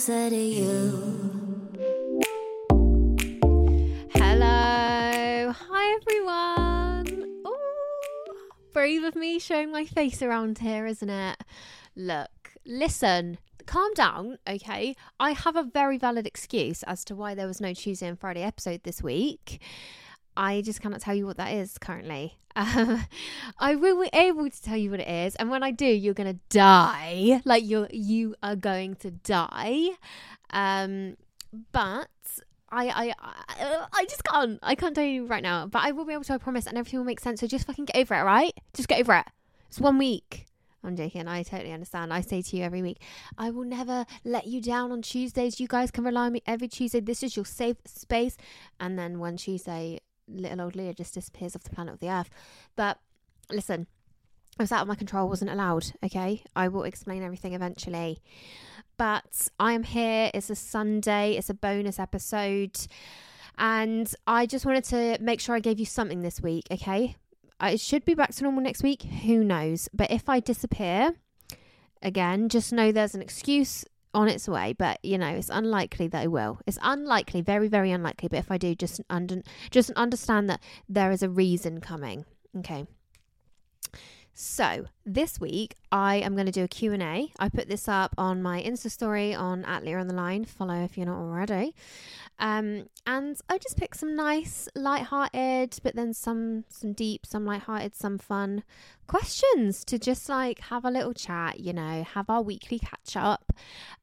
closer 0.00 0.30
to 0.30 0.36
you. 0.36 1.68
Hello. 4.14 5.52
Hi, 5.52 5.98
everyone. 6.00 7.42
Ooh, 7.46 8.34
brave 8.72 9.04
of 9.04 9.14
me 9.14 9.38
showing 9.38 9.70
my 9.70 9.84
face 9.84 10.22
around 10.22 10.60
here, 10.60 10.86
isn't 10.86 11.10
it? 11.10 11.44
Look, 11.94 12.30
listen, 12.64 13.36
calm 13.66 13.92
down, 13.92 14.38
okay? 14.48 14.96
I 15.18 15.32
have 15.32 15.54
a 15.54 15.64
very 15.64 15.98
valid 15.98 16.26
excuse 16.26 16.82
as 16.84 17.04
to 17.04 17.14
why 17.14 17.34
there 17.34 17.46
was 17.46 17.60
no 17.60 17.74
Tuesday 17.74 18.06
and 18.06 18.18
Friday 18.18 18.42
episode 18.42 18.84
this 18.84 19.02
week. 19.02 19.60
I 20.36 20.62
just 20.62 20.80
cannot 20.80 21.00
tell 21.00 21.14
you 21.14 21.26
what 21.26 21.36
that 21.36 21.52
is 21.52 21.78
currently. 21.78 22.38
Um, 22.56 23.04
I 23.58 23.74
will 23.74 24.00
be 24.00 24.10
able 24.12 24.48
to 24.48 24.62
tell 24.62 24.76
you 24.76 24.90
what 24.90 25.00
it 25.00 25.08
is, 25.08 25.36
and 25.36 25.50
when 25.50 25.62
I 25.62 25.70
do, 25.70 25.86
you're 25.86 26.14
gonna 26.14 26.38
die. 26.48 27.42
Like 27.44 27.64
you're 27.66 27.88
you 27.92 28.34
are 28.42 28.56
going 28.56 28.96
to 28.96 29.10
die. 29.10 29.90
Um, 30.50 31.16
but 31.72 32.08
I, 32.72 33.14
I, 33.18 33.86
I, 33.92 34.04
just 34.04 34.22
can't. 34.24 34.58
I 34.62 34.74
can't 34.74 34.94
tell 34.94 35.04
you 35.04 35.26
right 35.26 35.42
now, 35.42 35.66
but 35.66 35.82
I 35.82 35.90
will 35.90 36.04
be 36.04 36.12
able 36.12 36.24
to. 36.24 36.34
I 36.34 36.38
promise, 36.38 36.66
and 36.66 36.78
everything 36.78 37.00
will 37.00 37.06
make 37.06 37.20
sense. 37.20 37.40
So 37.40 37.46
just 37.46 37.66
fucking 37.66 37.86
get 37.86 37.96
over 37.96 38.14
it, 38.14 38.22
right? 38.22 38.52
Just 38.74 38.88
get 38.88 39.00
over 39.00 39.14
it. 39.14 39.26
It's 39.68 39.80
one 39.80 39.98
week. 39.98 40.46
I'm 40.82 40.96
joking. 40.96 41.28
I 41.28 41.42
totally 41.42 41.72
understand. 41.72 42.12
I 42.12 42.20
say 42.20 42.42
to 42.42 42.56
you 42.56 42.64
every 42.64 42.80
week, 42.80 43.02
I 43.36 43.50
will 43.50 43.64
never 43.64 44.06
let 44.24 44.46
you 44.46 44.62
down 44.62 44.92
on 44.92 45.02
Tuesdays. 45.02 45.60
You 45.60 45.66
guys 45.66 45.90
can 45.90 46.04
rely 46.04 46.26
on 46.26 46.32
me 46.32 46.42
every 46.46 46.68
Tuesday. 46.68 47.00
This 47.00 47.22
is 47.22 47.36
your 47.36 47.44
safe 47.44 47.76
space. 47.84 48.36
And 48.78 48.98
then 48.98 49.18
one 49.18 49.36
Tuesday, 49.36 50.00
little 50.30 50.60
old 50.62 50.76
Leah 50.76 50.94
just 50.94 51.14
disappears 51.14 51.54
off 51.54 51.62
the 51.62 51.70
planet 51.70 51.94
of 51.94 52.00
the 52.00 52.10
Earth. 52.10 52.30
But 52.76 52.98
listen, 53.50 53.86
it 54.58 54.62
was 54.62 54.72
out 54.72 54.82
of 54.82 54.88
my 54.88 54.94
control. 54.94 55.28
Wasn't 55.28 55.50
allowed. 55.50 55.92
Okay, 56.04 56.42
I 56.54 56.68
will 56.68 56.84
explain 56.84 57.22
everything 57.22 57.54
eventually. 57.54 58.18
But 58.96 59.48
I 59.58 59.72
am 59.72 59.82
here. 59.82 60.30
It's 60.34 60.50
a 60.50 60.54
Sunday. 60.54 61.36
It's 61.36 61.50
a 61.50 61.54
bonus 61.54 61.98
episode. 61.98 62.78
And 63.58 64.12
I 64.26 64.46
just 64.46 64.64
wanted 64.64 64.84
to 64.84 65.18
make 65.20 65.40
sure 65.40 65.54
I 65.54 65.60
gave 65.60 65.78
you 65.78 65.86
something 65.86 66.22
this 66.22 66.40
week, 66.40 66.66
okay? 66.70 67.16
I 67.58 67.76
should 67.76 68.06
be 68.06 68.14
back 68.14 68.34
to 68.34 68.42
normal 68.42 68.62
next 68.62 68.82
week. 68.82 69.02
Who 69.02 69.44
knows? 69.44 69.88
But 69.92 70.10
if 70.10 70.28
I 70.28 70.40
disappear 70.40 71.14
again, 72.02 72.48
just 72.48 72.72
know 72.72 72.90
there's 72.90 73.14
an 73.14 73.20
excuse 73.20 73.84
on 74.14 74.28
its 74.28 74.48
way. 74.48 74.74
But 74.76 75.04
you 75.04 75.18
know, 75.18 75.28
it's 75.28 75.50
unlikely 75.50 76.08
that 76.08 76.22
I 76.22 76.26
will. 76.26 76.60
It's 76.66 76.78
unlikely, 76.82 77.40
very, 77.42 77.68
very 77.68 77.90
unlikely. 77.90 78.28
But 78.28 78.38
if 78.38 78.50
I 78.50 78.58
do, 78.58 78.74
just 78.74 79.00
under, 79.10 79.42
just 79.70 79.90
understand 79.92 80.48
that 80.50 80.60
there 80.88 81.10
is 81.10 81.22
a 81.22 81.28
reason 81.28 81.80
coming. 81.80 82.24
Okay. 82.58 82.86
So 84.32 84.86
this 85.04 85.38
week 85.40 85.74
I 85.92 86.16
am 86.16 86.34
going 86.34 86.46
to 86.46 86.52
do 86.52 86.64
a 86.64 86.68
Q&A. 86.68 87.32
I 87.38 87.48
put 87.48 87.68
this 87.68 87.88
up 87.88 88.14
on 88.16 88.42
my 88.42 88.62
Insta 88.62 88.90
story 88.90 89.34
on 89.34 89.64
at 89.64 89.84
Leah 89.84 89.98
on 89.98 90.08
the 90.08 90.14
line. 90.14 90.44
Follow 90.44 90.82
if 90.82 90.96
you're 90.96 91.06
not 91.06 91.18
already. 91.18 91.74
Um, 92.38 92.88
and 93.06 93.36
I 93.50 93.58
just 93.58 93.76
picked 93.76 93.98
some 93.98 94.16
nice, 94.16 94.66
light-hearted, 94.74 95.78
but 95.82 95.94
then 95.94 96.14
some 96.14 96.64
some 96.68 96.94
deep, 96.94 97.26
some 97.26 97.44
light-hearted, 97.44 97.94
some 97.94 98.16
fun 98.16 98.64
questions 99.06 99.84
to 99.84 99.98
just 99.98 100.28
like 100.28 100.60
have 100.60 100.86
a 100.86 100.90
little 100.90 101.12
chat. 101.12 101.60
You 101.60 101.74
know, 101.74 102.02
have 102.02 102.30
our 102.30 102.40
weekly 102.40 102.78
catch 102.78 103.14
up, 103.14 103.52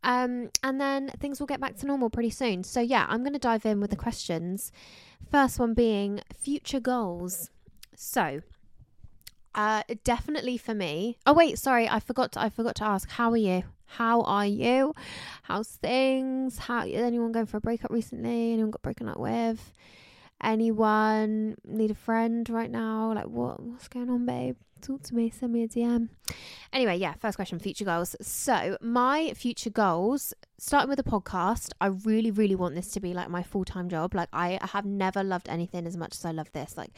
um, 0.04 0.52
and 0.62 0.80
then 0.80 1.10
things 1.20 1.40
will 1.40 1.48
get 1.48 1.60
back 1.60 1.78
to 1.78 1.88
normal 1.88 2.12
pretty 2.12 2.30
soon. 2.30 2.64
So 2.64 2.80
yeah, 2.80 3.08
I'm 3.10 3.22
going 3.22 3.34
to 3.34 3.40
dive 3.40 3.66
in 3.66 3.82
with 3.82 3.90
the 3.90 3.96
questions. 3.96 4.72
First 5.32 5.58
one 5.60 5.74
being 5.74 6.22
future 6.38 6.80
goals. 6.80 7.50
So 7.96 8.42
uh, 9.58 9.82
definitely 10.04 10.56
for 10.58 10.76
me. 10.76 11.18
Oh 11.26 11.34
wait, 11.34 11.58
sorry, 11.58 11.90
I 11.90 12.00
forgot. 12.00 12.34
To, 12.34 12.42
I 12.42 12.50
forgot 12.50 12.76
to 12.76 12.84
ask. 12.86 13.10
How 13.10 13.32
are 13.32 13.38
you? 13.38 13.64
How 13.86 14.22
are 14.22 14.46
you? 14.46 14.94
How's 15.44 15.68
things? 15.68 16.60
How 16.60 16.82
anyone 16.82 17.32
going 17.32 17.48
for 17.48 17.58
a 17.58 17.62
breakup 17.62 17.92
recently? 17.92 18.54
Anyone 18.54 18.70
got 18.70 18.84
broken 18.84 19.10
up 19.10 19.20
with? 19.20 19.74
Anyone 20.44 21.56
need 21.66 21.90
a 21.90 21.96
friend 21.96 22.48
right 22.48 22.70
now? 22.70 23.14
Like 23.14 23.26
what? 23.26 23.60
What's 23.60 23.88
going 23.88 24.12
on, 24.12 24.28
babe? 24.28 24.58
Talk 24.80 25.02
to 25.04 25.16
me. 25.16 25.32
Send 25.32 25.54
me 25.54 25.64
a 25.64 25.68
DM. 25.68 26.10
Anyway, 26.72 26.98
yeah. 26.98 27.14
First 27.14 27.38
question: 27.38 27.58
future 27.58 27.86
goals. 27.86 28.16
So 28.22 28.78
my 28.80 29.34
future 29.34 29.72
goals, 29.72 30.36
starting 30.60 30.90
with 30.90 31.00
a 31.00 31.04
podcast, 31.04 31.72
I 31.82 31.88
really, 31.88 32.30
really 32.30 32.56
want 32.56 32.76
this 32.76 32.92
to 32.92 33.00
be 33.00 33.16
like 33.16 33.30
my 33.30 33.42
full 33.42 33.66
time 33.66 33.90
job. 33.90 34.14
Like 34.14 34.30
I 34.32 34.60
have 34.62 34.86
never 34.86 35.24
loved 35.24 35.50
anything 35.50 35.88
as 35.88 35.98
much 35.98 36.14
as 36.14 36.26
I 36.26 36.32
love 36.32 36.52
this. 36.52 36.78
Like 36.78 36.92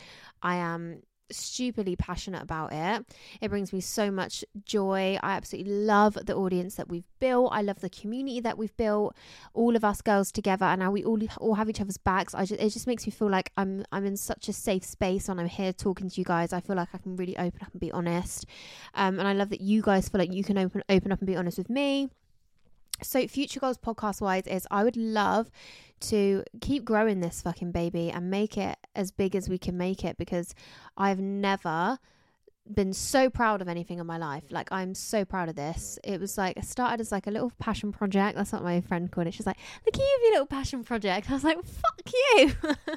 I 0.43 0.55
am 0.55 1.03
stupidly 1.31 1.95
passionate 1.95 2.41
about 2.41 2.71
it. 2.73 3.05
It 3.41 3.49
brings 3.49 3.71
me 3.73 3.81
so 3.81 4.11
much 4.11 4.43
joy. 4.65 5.17
I 5.21 5.31
absolutely 5.33 5.73
love 5.73 6.17
the 6.25 6.35
audience 6.35 6.75
that 6.75 6.89
we've 6.89 7.07
built. 7.19 7.51
I 7.51 7.61
love 7.61 7.81
the 7.81 7.89
community 7.89 8.39
that 8.41 8.57
we've 8.57 8.75
built. 8.77 9.15
All 9.53 9.75
of 9.75 9.83
us 9.83 10.01
girls 10.01 10.31
together, 10.31 10.65
and 10.65 10.79
now 10.79 10.91
we 10.91 11.03
all 11.03 11.19
all 11.37 11.55
have 11.55 11.69
each 11.69 11.81
other's 11.81 11.97
backs. 11.97 12.33
I 12.33 12.45
just 12.45 12.61
it 12.61 12.69
just 12.69 12.87
makes 12.87 13.05
me 13.05 13.11
feel 13.11 13.29
like 13.29 13.51
I'm 13.57 13.85
I'm 13.91 14.05
in 14.05 14.17
such 14.17 14.49
a 14.49 14.53
safe 14.53 14.83
space 14.83 15.27
when 15.27 15.39
I'm 15.39 15.47
here 15.47 15.73
talking 15.73 16.09
to 16.09 16.21
you 16.21 16.25
guys. 16.25 16.53
I 16.53 16.61
feel 16.61 16.75
like 16.75 16.89
I 16.93 16.97
can 16.97 17.15
really 17.15 17.37
open 17.37 17.61
up 17.61 17.71
and 17.71 17.79
be 17.79 17.91
honest. 17.91 18.45
Um, 18.93 19.19
and 19.19 19.27
I 19.27 19.33
love 19.33 19.49
that 19.49 19.61
you 19.61 19.81
guys 19.81 20.09
feel 20.09 20.19
like 20.19 20.33
you 20.33 20.43
can 20.43 20.57
open 20.57 20.83
open 20.89 21.11
up 21.11 21.19
and 21.19 21.27
be 21.27 21.35
honest 21.35 21.57
with 21.57 21.69
me. 21.69 22.09
So, 23.01 23.25
future 23.27 23.59
goals 23.59 23.77
podcast 23.77 24.21
wise 24.21 24.47
is 24.47 24.67
I 24.69 24.83
would 24.83 24.97
love 24.97 25.49
to 26.01 26.43
keep 26.61 26.85
growing 26.85 27.19
this 27.19 27.41
fucking 27.41 27.71
baby 27.71 28.11
and 28.11 28.29
make 28.29 28.57
it 28.57 28.77
as 28.95 29.11
big 29.11 29.35
as 29.35 29.49
we 29.49 29.57
can 29.57 29.77
make 29.77 30.03
it 30.03 30.17
because 30.17 30.55
I've 30.97 31.19
never 31.19 31.99
been 32.73 32.93
so 32.93 33.29
proud 33.29 33.61
of 33.61 33.67
anything 33.67 33.99
in 33.99 34.05
my 34.05 34.17
life. 34.17 34.43
Like 34.49 34.71
I'm 34.71 34.93
so 34.93 35.25
proud 35.25 35.49
of 35.49 35.55
this. 35.55 35.97
It 36.03 36.19
was 36.19 36.37
like 36.37 36.57
it 36.57 36.65
started 36.65 37.01
as 37.01 37.11
like 37.11 37.27
a 37.27 37.31
little 37.31 37.51
passion 37.59 37.91
project. 37.91 38.37
That's 38.37 38.51
what 38.51 38.63
my 38.63 38.81
friend 38.81 39.11
called 39.11 39.27
it. 39.27 39.33
She's 39.33 39.45
like, 39.45 39.57
"Look 39.85 39.95
at 39.95 39.99
you, 39.99 40.19
your 40.23 40.31
little 40.33 40.45
passion 40.45 40.83
project." 40.83 41.29
I 41.29 41.33
was 41.33 41.43
like, 41.43 41.57
"Fuck 41.63 42.01
you." 42.05 42.51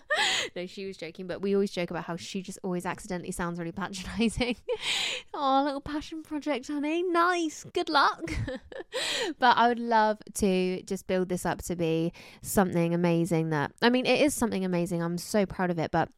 no, 0.56 0.66
she 0.66 0.86
was 0.86 0.96
joking, 0.96 1.26
but 1.26 1.40
we 1.40 1.54
always 1.54 1.70
joke 1.70 1.90
about 1.90 2.04
how 2.04 2.16
she 2.16 2.42
just 2.42 2.58
always 2.62 2.84
accidentally 2.86 3.32
sounds 3.32 3.58
really 3.58 3.72
patronizing. 3.72 4.56
oh, 5.34 5.62
little 5.64 5.80
passion 5.80 6.22
project, 6.22 6.68
honey. 6.68 7.02
Nice. 7.02 7.64
Good 7.72 7.88
luck. 7.88 8.32
but 9.38 9.56
I 9.56 9.68
would 9.68 9.78
love 9.78 10.18
to 10.34 10.82
just 10.82 11.06
build 11.06 11.28
this 11.28 11.46
up 11.46 11.62
to 11.62 11.76
be 11.76 12.12
something 12.42 12.94
amazing 12.94 13.50
that 13.50 13.72
I 13.80 13.90
mean, 13.90 14.06
it 14.06 14.20
is 14.20 14.34
something 14.34 14.64
amazing. 14.64 15.02
I'm 15.02 15.18
so 15.18 15.46
proud 15.46 15.70
of 15.70 15.78
it, 15.78 15.90
but 15.90 16.08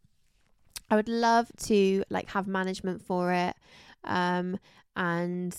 I 0.95 0.97
would 0.97 1.09
love 1.09 1.51
to 1.65 2.05
like 2.09 2.29
have 2.29 2.47
management 2.47 3.03
for 3.03 3.33
it. 3.33 3.57
Um, 4.05 4.61
and 4.95 5.57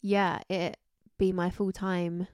yeah, 0.00 0.40
it 0.48 0.76
be 1.18 1.30
my 1.30 1.50
full 1.50 1.70
time 1.70 2.26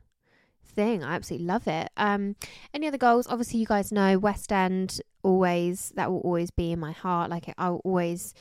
thing. 0.64 1.04
I 1.04 1.14
absolutely 1.14 1.46
love 1.46 1.68
it. 1.68 1.90
Um, 1.98 2.36
any 2.72 2.88
other 2.88 2.96
goals? 2.96 3.26
Obviously, 3.28 3.60
you 3.60 3.66
guys 3.66 3.92
know 3.92 4.18
West 4.18 4.50
End 4.50 5.02
always 5.22 5.92
that 5.94 6.10
will 6.10 6.20
always 6.20 6.50
be 6.50 6.72
in 6.72 6.80
my 6.80 6.92
heart. 6.92 7.28
Like 7.28 7.52
I'll 7.58 7.82
always 7.84 8.32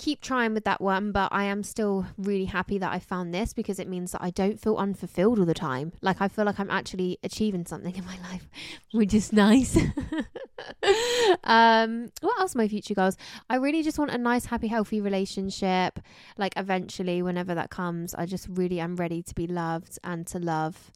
keep 0.00 0.22
trying 0.22 0.54
with 0.54 0.64
that 0.64 0.80
one, 0.80 1.12
but 1.12 1.28
I 1.30 1.44
am 1.44 1.62
still 1.62 2.06
really 2.16 2.46
happy 2.46 2.78
that 2.78 2.90
I 2.90 2.98
found 2.98 3.34
this 3.34 3.52
because 3.52 3.78
it 3.78 3.86
means 3.86 4.12
that 4.12 4.22
I 4.22 4.30
don't 4.30 4.58
feel 4.58 4.76
unfulfilled 4.76 5.38
all 5.38 5.44
the 5.44 5.52
time. 5.52 5.92
Like 6.00 6.22
I 6.22 6.28
feel 6.28 6.46
like 6.46 6.58
I'm 6.58 6.70
actually 6.70 7.18
achieving 7.22 7.66
something 7.66 7.94
in 7.94 8.06
my 8.06 8.16
life, 8.30 8.48
which 8.92 9.12
is 9.12 9.30
nice. 9.30 9.76
um, 11.44 12.10
what 12.22 12.40
else? 12.40 12.54
My 12.54 12.66
future 12.66 12.94
goals. 12.94 13.18
I 13.50 13.56
really 13.56 13.82
just 13.82 13.98
want 13.98 14.10
a 14.10 14.16
nice, 14.16 14.46
happy, 14.46 14.68
healthy 14.68 15.02
relationship. 15.02 16.00
Like 16.38 16.54
eventually, 16.56 17.20
whenever 17.20 17.54
that 17.54 17.68
comes, 17.68 18.14
I 18.14 18.24
just 18.24 18.48
really 18.48 18.80
am 18.80 18.96
ready 18.96 19.22
to 19.22 19.34
be 19.34 19.46
loved 19.46 19.98
and 20.02 20.26
to 20.28 20.38
love. 20.38 20.90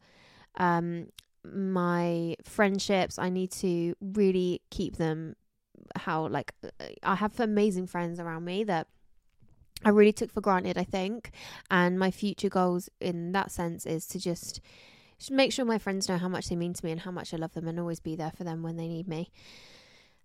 Um, 0.55 1.09
my 1.43 2.37
friendships, 2.43 3.19
I 3.19 3.29
need 3.29 3.51
to 3.51 3.93
really 4.01 4.61
keep 4.71 4.97
them. 4.97 5.35
How 5.95 6.27
like 6.27 6.51
I 7.03 7.15
have 7.15 7.39
amazing 7.39 7.85
friends 7.85 8.19
around 8.19 8.43
me 8.43 8.63
that 8.63 8.87
I 9.83 9.89
really 9.89 10.13
took 10.13 10.31
for 10.31 10.41
granted. 10.41 10.77
I 10.77 10.83
think, 10.83 11.31
and 11.69 11.99
my 11.99 12.11
future 12.11 12.49
goals 12.49 12.89
in 12.99 13.31
that 13.33 13.51
sense 13.51 13.85
is 13.85 14.07
to 14.07 14.19
just 14.19 14.61
make 15.29 15.51
sure 15.51 15.65
my 15.65 15.77
friends 15.77 16.09
know 16.09 16.17
how 16.17 16.27
much 16.27 16.49
they 16.49 16.55
mean 16.55 16.73
to 16.73 16.85
me 16.85 16.91
and 16.91 17.01
how 17.01 17.11
much 17.11 17.33
I 17.33 17.37
love 17.37 17.53
them 17.53 17.67
and 17.67 17.79
always 17.79 17.99
be 17.99 18.15
there 18.15 18.31
for 18.31 18.43
them 18.43 18.63
when 18.63 18.77
they 18.77 18.87
need 18.87 19.07
me. 19.07 19.31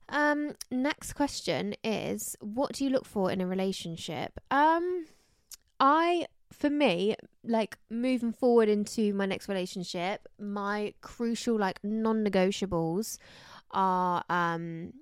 Um, 0.09 0.55
next 0.71 1.13
question 1.13 1.75
is 1.85 2.37
what 2.41 2.73
do 2.73 2.85
you 2.85 2.91
look 2.91 3.05
for 3.05 3.31
in 3.31 3.41
a 3.41 3.47
relationship? 3.47 4.39
Um, 4.51 5.07
I 5.79 6.27
for 6.53 6.69
me, 6.69 7.15
like 7.45 7.79
moving 7.89 8.33
forward 8.33 8.69
into 8.69 9.15
my 9.15 9.25
next 9.25 9.49
relationship, 9.49 10.29
my 10.39 10.95
crucial 11.01 11.57
like 11.57 11.79
non-negotiables 11.85 13.19
are 13.71 14.25
um 14.29 14.93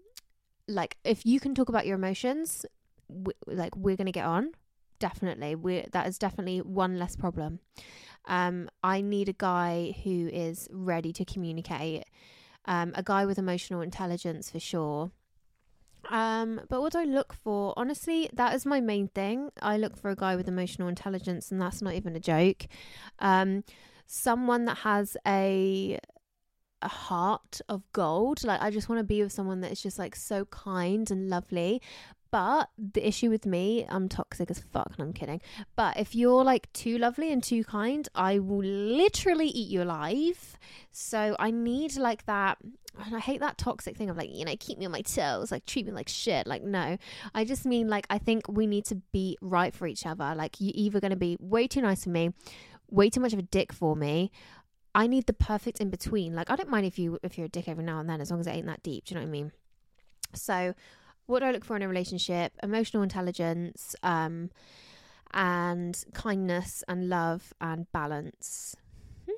like 0.69 0.99
if 1.05 1.25
you 1.25 1.41
can 1.41 1.55
talk 1.55 1.71
about 1.71 1.87
your 1.87 1.97
emotions, 1.97 2.67
w- 3.09 3.33
like 3.47 3.77
we're 3.77 3.97
going 3.97 4.07
to 4.07 4.13
get 4.13 4.25
on. 4.25 4.53
Definitely. 4.99 5.55
We 5.55 5.87
that 5.93 6.07
is 6.07 6.19
definitely 6.19 6.61
one 6.61 6.99
less 6.99 7.17
problem. 7.17 7.61
Um, 8.25 8.69
I 8.83 9.01
need 9.01 9.29
a 9.29 9.33
guy 9.33 9.95
who 10.05 10.29
is 10.29 10.69
ready 10.71 11.13
to 11.15 11.25
communicate, 11.25 12.05
um, 12.67 12.93
a 12.95 13.03
guy 13.03 13.25
with 13.25 13.39
emotional 13.39 13.81
intelligence 13.81 14.51
for 14.51 14.61
sure. 14.61 15.11
Um, 16.11 16.61
but 16.69 16.81
what 16.81 16.93
do 16.93 16.99
I 16.99 17.05
look 17.05 17.33
for? 17.33 17.75
Honestly, 17.77 18.29
that 18.33 18.55
is 18.55 18.65
my 18.65 18.81
main 18.81 19.09
thing. 19.09 19.51
I 19.61 19.77
look 19.77 19.97
for 19.97 20.11
a 20.11 20.17
guy 20.17 20.37
with 20.37 20.49
emotional 20.49 20.89
intelligence, 20.89 21.51
and 21.51 21.61
that's 21.61 21.83
not 21.83 21.95
even 21.95 22.17
a 22.17 22.21
joke. 22.21 22.67
Um, 23.19 23.65
someone 24.07 24.65
that 24.67 24.79
has 24.79 25.17
a 25.27 25.99
a 26.81 26.89
heart 26.89 27.61
of 27.69 27.83
gold. 27.93 28.45
Like 28.45 28.63
I 28.63 28.71
just 28.71 28.89
want 28.89 29.01
to 29.01 29.05
be 29.05 29.23
with 29.23 29.33
someone 29.33 29.61
that 29.63 29.73
is 29.73 29.83
just 29.83 29.99
like 29.99 30.15
so 30.15 30.45
kind 30.47 31.11
and 31.11 31.29
lovely, 31.29 31.83
but 32.31 32.71
the 32.77 33.07
issue 33.07 33.31
with 33.31 33.47
me, 33.47 33.87
I'm 33.89 34.09
toxic 34.09 34.51
as 34.51 34.59
fuck, 34.59 34.93
and 34.97 35.01
I'm 35.01 35.13
kidding. 35.13 35.41
But 35.77 35.99
if 35.99 36.15
you're 36.15 36.45
like 36.45 36.73
too 36.73 36.99
lovely 36.99 37.33
and 37.33 37.43
too 37.43 37.65
kind, 37.65 38.09
I 38.15 38.39
will 38.39 38.65
literally 38.65 39.49
eat 39.49 39.69
you 39.71 39.83
alive. 39.83 40.59
So 40.91 41.37
I 41.39 41.51
need 41.51 41.97
like 41.97 42.27
that. 42.27 42.59
And 43.05 43.15
I 43.15 43.21
hate 43.21 43.41
that 43.41 43.59
toxic 43.59 43.97
thing 43.97 44.11
of 44.11 44.17
like, 44.17 44.35
you 44.35 44.45
know, 44.45 44.57
keep 44.59 44.79
me 44.79 44.87
on 44.87 44.93
my 44.93 45.03
toes, 45.03 45.53
like 45.53 45.65
treat 45.67 45.87
me 45.87 45.93
like 45.93 46.09
shit. 46.09 46.47
Like, 46.47 46.63
no, 46.63 46.99
I 47.35 47.45
just 47.45 47.65
mean 47.65 47.89
like, 47.89 48.07
I 48.11 48.19
think 48.19 48.49
we 48.49 48.67
need 48.67 48.85
to 48.87 48.97
be 49.13 49.39
right 49.41 49.73
for 49.73 49.87
each 49.87 50.05
other. 50.05 50.35
Like, 50.35 50.57
you're 50.59 50.73
either 50.75 51.01
going 51.01 51.13
to 51.13 51.17
be 51.17 51.37
way 51.41 51.69
too 51.69 51.81
nice 51.81 52.05
for 52.05 52.11
me, 52.11 52.33
way 52.91 53.09
too 53.09 53.21
much 53.21 53.33
of 53.33 53.39
a 53.39 53.43
dick 53.43 53.73
for 53.73 53.95
me. 53.95 54.33
I 54.95 55.07
need 55.07 55.27
the 55.27 55.33
perfect 55.33 55.81
in 55.81 55.91
between. 55.91 56.35
Like, 56.35 56.51
I 56.51 56.57
don't 56.57 56.71
mind 56.71 56.87
if 56.87 56.99
you 56.99 57.19
if 57.23 57.39
you're 57.39 57.47
a 57.47 57.51
dick 57.51 57.69
every 57.69 57.85
now 57.85 58.01
and 58.01 58.11
then, 58.11 58.21
as 58.21 58.31
long 58.31 58.41
as 58.41 58.49
it 58.49 58.51
ain't 58.51 58.67
that 58.67 58.83
deep. 58.83 59.05
Do 59.05 59.15
you 59.15 59.21
know 59.21 59.25
what 59.25 59.29
I 59.29 59.33
mean? 59.33 59.53
So 60.35 60.75
what 61.29 61.41
do 61.41 61.45
I 61.45 61.53
look 61.53 61.65
for 61.65 61.77
in 61.77 61.83
a 61.83 61.89
relationship? 61.89 62.53
Emotional 62.63 63.03
intelligence, 63.03 63.95
um, 64.03 64.51
and 65.33 66.05
kindness 66.15 66.83
and 66.89 67.09
love 67.09 67.53
and 67.61 67.87
balance. 67.93 68.75
Hmm. 69.27 69.35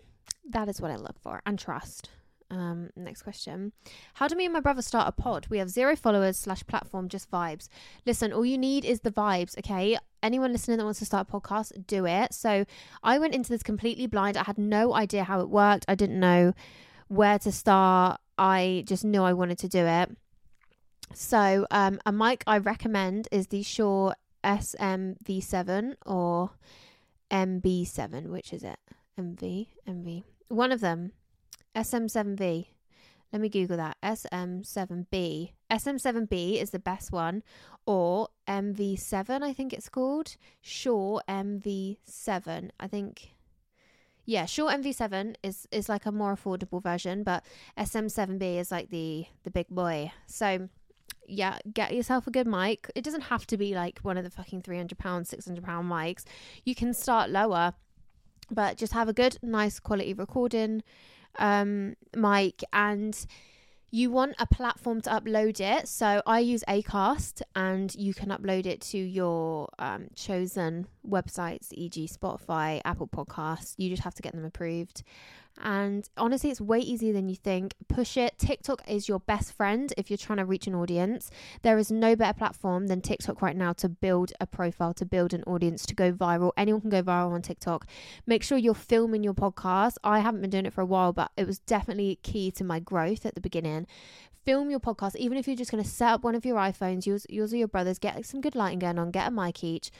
That 0.48 0.68
is 0.68 0.80
what 0.80 0.92
I 0.92 0.96
look 0.96 1.18
for, 1.20 1.42
and 1.44 1.58
trust. 1.58 2.08
Um, 2.48 2.90
next 2.96 3.22
question. 3.22 3.72
How 4.14 4.28
do 4.28 4.36
me 4.36 4.44
and 4.44 4.52
my 4.52 4.60
brother 4.60 4.82
start 4.82 5.08
a 5.08 5.12
pod? 5.12 5.48
We 5.50 5.58
have 5.58 5.68
zero 5.68 5.96
followers 5.96 6.36
slash 6.36 6.64
platform, 6.66 7.08
just 7.08 7.30
vibes. 7.30 7.68
Listen, 8.06 8.32
all 8.32 8.44
you 8.44 8.58
need 8.58 8.84
is 8.84 9.00
the 9.00 9.10
vibes, 9.10 9.58
okay? 9.58 9.98
Anyone 10.22 10.52
listening 10.52 10.78
that 10.78 10.84
wants 10.84 11.00
to 11.00 11.04
start 11.04 11.28
a 11.28 11.32
podcast, 11.32 11.86
do 11.86 12.06
it. 12.06 12.34
So 12.34 12.64
I 13.02 13.18
went 13.18 13.34
into 13.34 13.50
this 13.50 13.62
completely 13.62 14.06
blind. 14.06 14.36
I 14.36 14.44
had 14.44 14.58
no 14.58 14.94
idea 14.94 15.24
how 15.24 15.40
it 15.40 15.48
worked. 15.48 15.84
I 15.88 15.96
didn't 15.96 16.20
know 16.20 16.54
where 17.08 17.38
to 17.40 17.50
start. 17.52 18.20
I 18.38 18.84
just 18.86 19.04
knew 19.04 19.22
I 19.22 19.32
wanted 19.32 19.58
to 19.58 19.68
do 19.68 19.84
it. 19.86 20.16
So, 21.12 21.66
um, 21.70 22.00
a 22.06 22.12
mic 22.12 22.44
I 22.46 22.58
recommend 22.58 23.28
is 23.32 23.48
the 23.48 23.62
Shure 23.62 24.14
SMV7 24.44 25.96
or 26.06 26.50
MB7. 27.30 28.26
Which 28.28 28.52
is 28.52 28.62
it? 28.62 28.78
MV? 29.18 29.66
MV. 29.88 30.24
One 30.48 30.72
of 30.72 30.80
them. 30.80 31.12
SM7V. 31.74 32.66
Let 33.32 33.42
me 33.42 33.48
Google 33.48 33.76
that. 33.76 33.96
SM7B. 34.02 35.52
SM7B 35.70 36.60
is 36.60 36.70
the 36.70 36.78
best 36.78 37.12
one. 37.12 37.42
Or 37.86 38.28
MV7, 38.48 39.42
I 39.42 39.52
think 39.52 39.72
it's 39.72 39.88
called. 39.88 40.36
Shure 40.60 41.22
MV7. 41.28 42.70
I 42.78 42.88
think. 42.88 43.34
Yeah, 44.26 44.46
Shure 44.46 44.70
MV7 44.70 45.36
is 45.42 45.66
is 45.70 45.88
like 45.88 46.06
a 46.06 46.12
more 46.12 46.36
affordable 46.36 46.82
version, 46.82 47.22
but 47.24 47.44
SM7B 47.78 48.58
is 48.58 48.70
like 48.70 48.90
the 48.90 49.26
the 49.44 49.50
big 49.50 49.68
boy. 49.68 50.12
So 50.26 50.68
yeah, 51.30 51.58
get 51.72 51.94
yourself 51.94 52.26
a 52.26 52.30
good 52.30 52.46
mic. 52.46 52.90
It 52.94 53.04
doesn't 53.04 53.22
have 53.22 53.46
to 53.48 53.56
be 53.56 53.74
like 53.74 54.00
one 54.00 54.16
of 54.16 54.24
the 54.24 54.30
fucking 54.30 54.62
three 54.62 54.76
hundred 54.76 54.98
pound, 54.98 55.26
six 55.26 55.46
hundred 55.46 55.64
pound 55.64 55.90
mics. 55.90 56.24
You 56.64 56.74
can 56.74 56.92
start 56.92 57.30
lower, 57.30 57.74
but 58.50 58.76
just 58.76 58.92
have 58.92 59.08
a 59.08 59.12
good, 59.12 59.38
nice 59.42 59.78
quality 59.78 60.14
recording 60.14 60.82
um, 61.38 61.94
mic 62.14 62.62
and 62.72 63.26
you 63.92 64.10
want 64.10 64.36
a 64.38 64.46
platform 64.46 65.00
to 65.00 65.10
upload 65.10 65.60
it. 65.60 65.88
So 65.88 66.22
I 66.24 66.40
use 66.40 66.62
Acast 66.68 67.42
and 67.56 67.92
you 67.96 68.14
can 68.14 68.28
upload 68.28 68.66
it 68.66 68.80
to 68.82 68.98
your 68.98 69.68
um, 69.78 70.08
chosen 70.14 70.86
websites, 71.08 71.68
e.g., 71.72 72.08
Spotify, 72.08 72.80
Apple 72.84 73.08
Podcasts. 73.08 73.74
You 73.78 73.90
just 73.90 74.04
have 74.04 74.14
to 74.14 74.22
get 74.22 74.32
them 74.32 74.44
approved. 74.44 75.02
And 75.62 76.08
honestly, 76.16 76.50
it's 76.50 76.60
way 76.60 76.78
easier 76.78 77.12
than 77.12 77.28
you 77.28 77.36
think. 77.36 77.74
Push 77.88 78.16
it. 78.16 78.38
TikTok 78.38 78.82
is 78.88 79.08
your 79.08 79.20
best 79.20 79.52
friend 79.52 79.92
if 79.96 80.10
you're 80.10 80.16
trying 80.16 80.38
to 80.38 80.44
reach 80.44 80.66
an 80.66 80.74
audience. 80.74 81.30
There 81.62 81.76
is 81.76 81.90
no 81.90 82.16
better 82.16 82.36
platform 82.36 82.86
than 82.86 83.00
TikTok 83.00 83.42
right 83.42 83.56
now 83.56 83.72
to 83.74 83.88
build 83.88 84.32
a 84.40 84.46
profile, 84.46 84.94
to 84.94 85.04
build 85.04 85.34
an 85.34 85.42
audience, 85.44 85.84
to 85.86 85.94
go 85.94 86.12
viral. 86.12 86.52
Anyone 86.56 86.80
can 86.80 86.90
go 86.90 87.02
viral 87.02 87.32
on 87.32 87.42
TikTok. 87.42 87.86
Make 88.26 88.42
sure 88.42 88.56
you're 88.56 88.74
filming 88.74 89.22
your 89.22 89.34
podcast. 89.34 89.96
I 90.02 90.20
haven't 90.20 90.40
been 90.40 90.50
doing 90.50 90.66
it 90.66 90.72
for 90.72 90.80
a 90.80 90.86
while, 90.86 91.12
but 91.12 91.30
it 91.36 91.46
was 91.46 91.58
definitely 91.58 92.18
key 92.22 92.50
to 92.52 92.64
my 92.64 92.80
growth 92.80 93.26
at 93.26 93.34
the 93.34 93.40
beginning. 93.40 93.86
Film 94.46 94.70
your 94.70 94.80
podcast, 94.80 95.16
even 95.16 95.36
if 95.36 95.46
you're 95.46 95.56
just 95.56 95.70
going 95.70 95.84
to 95.84 95.88
set 95.88 96.12
up 96.12 96.24
one 96.24 96.34
of 96.34 96.46
your 96.46 96.56
iPhones, 96.56 97.04
yours, 97.04 97.26
yours 97.28 97.52
or 97.52 97.58
your 97.58 97.68
brother's, 97.68 97.98
get 97.98 98.24
some 98.24 98.40
good 98.40 98.54
lighting 98.54 98.78
going 98.78 98.98
on, 98.98 99.10
get 99.10 99.28
a 99.28 99.30
mic 99.30 99.62
each 99.62 99.90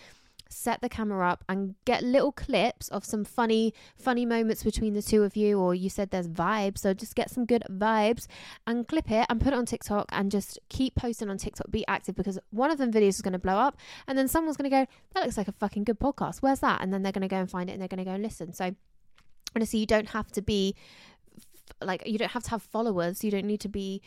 set 0.52 0.80
the 0.80 0.88
camera 0.88 1.28
up 1.28 1.44
and 1.48 1.74
get 1.84 2.02
little 2.02 2.32
clips 2.32 2.88
of 2.88 3.04
some 3.04 3.24
funny 3.24 3.72
funny 3.96 4.26
moments 4.26 4.64
between 4.64 4.94
the 4.94 5.02
two 5.02 5.22
of 5.22 5.36
you 5.36 5.58
or 5.58 5.74
you 5.74 5.88
said 5.88 6.10
there's 6.10 6.28
vibes 6.28 6.78
so 6.78 6.92
just 6.92 7.14
get 7.14 7.30
some 7.30 7.44
good 7.44 7.62
vibes 7.70 8.26
and 8.66 8.88
clip 8.88 9.10
it 9.10 9.26
and 9.28 9.40
put 9.40 9.52
it 9.52 9.56
on 9.56 9.66
TikTok 9.66 10.08
and 10.12 10.30
just 10.30 10.58
keep 10.68 10.94
posting 10.94 11.30
on 11.30 11.38
TikTok. 11.38 11.70
Be 11.70 11.86
active 11.86 12.14
because 12.14 12.38
one 12.50 12.70
of 12.70 12.78
them 12.78 12.92
videos 12.92 13.10
is 13.10 13.22
going 13.22 13.32
to 13.32 13.38
blow 13.38 13.56
up 13.56 13.76
and 14.06 14.18
then 14.18 14.28
someone's 14.28 14.56
going 14.56 14.70
to 14.70 14.76
go 14.76 14.86
that 15.14 15.24
looks 15.24 15.36
like 15.36 15.48
a 15.48 15.52
fucking 15.52 15.84
good 15.84 15.98
podcast. 15.98 16.38
Where's 16.38 16.60
that? 16.60 16.82
And 16.82 16.92
then 16.92 17.02
they're 17.02 17.12
going 17.12 17.22
to 17.22 17.28
go 17.28 17.36
and 17.36 17.50
find 17.50 17.68
it 17.70 17.74
and 17.74 17.80
they're 17.80 17.88
going 17.88 17.98
to 17.98 18.04
go 18.04 18.12
and 18.12 18.22
listen. 18.22 18.52
So 18.52 18.74
honestly 19.54 19.78
you 19.80 19.86
don't 19.86 20.10
have 20.10 20.30
to 20.32 20.42
be 20.42 20.74
like 21.82 22.02
you 22.06 22.18
don't 22.18 22.32
have 22.32 22.44
to 22.44 22.50
have 22.50 22.62
followers. 22.62 23.22
You 23.24 23.30
don't 23.30 23.46
need 23.46 23.60
to 23.60 23.68
be 23.68 24.02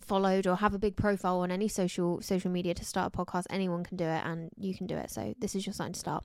followed 0.00 0.46
or 0.46 0.56
have 0.56 0.74
a 0.74 0.78
big 0.78 0.96
profile 0.96 1.40
on 1.40 1.50
any 1.50 1.68
social 1.68 2.20
social 2.20 2.50
media 2.50 2.74
to 2.74 2.84
start 2.84 3.12
a 3.14 3.16
podcast 3.16 3.44
anyone 3.50 3.84
can 3.84 3.96
do 3.96 4.04
it 4.04 4.22
and 4.24 4.50
you 4.56 4.74
can 4.74 4.86
do 4.86 4.96
it 4.96 5.10
so 5.10 5.34
this 5.38 5.54
is 5.54 5.66
your 5.66 5.72
sign 5.72 5.92
to 5.92 5.98
start 5.98 6.24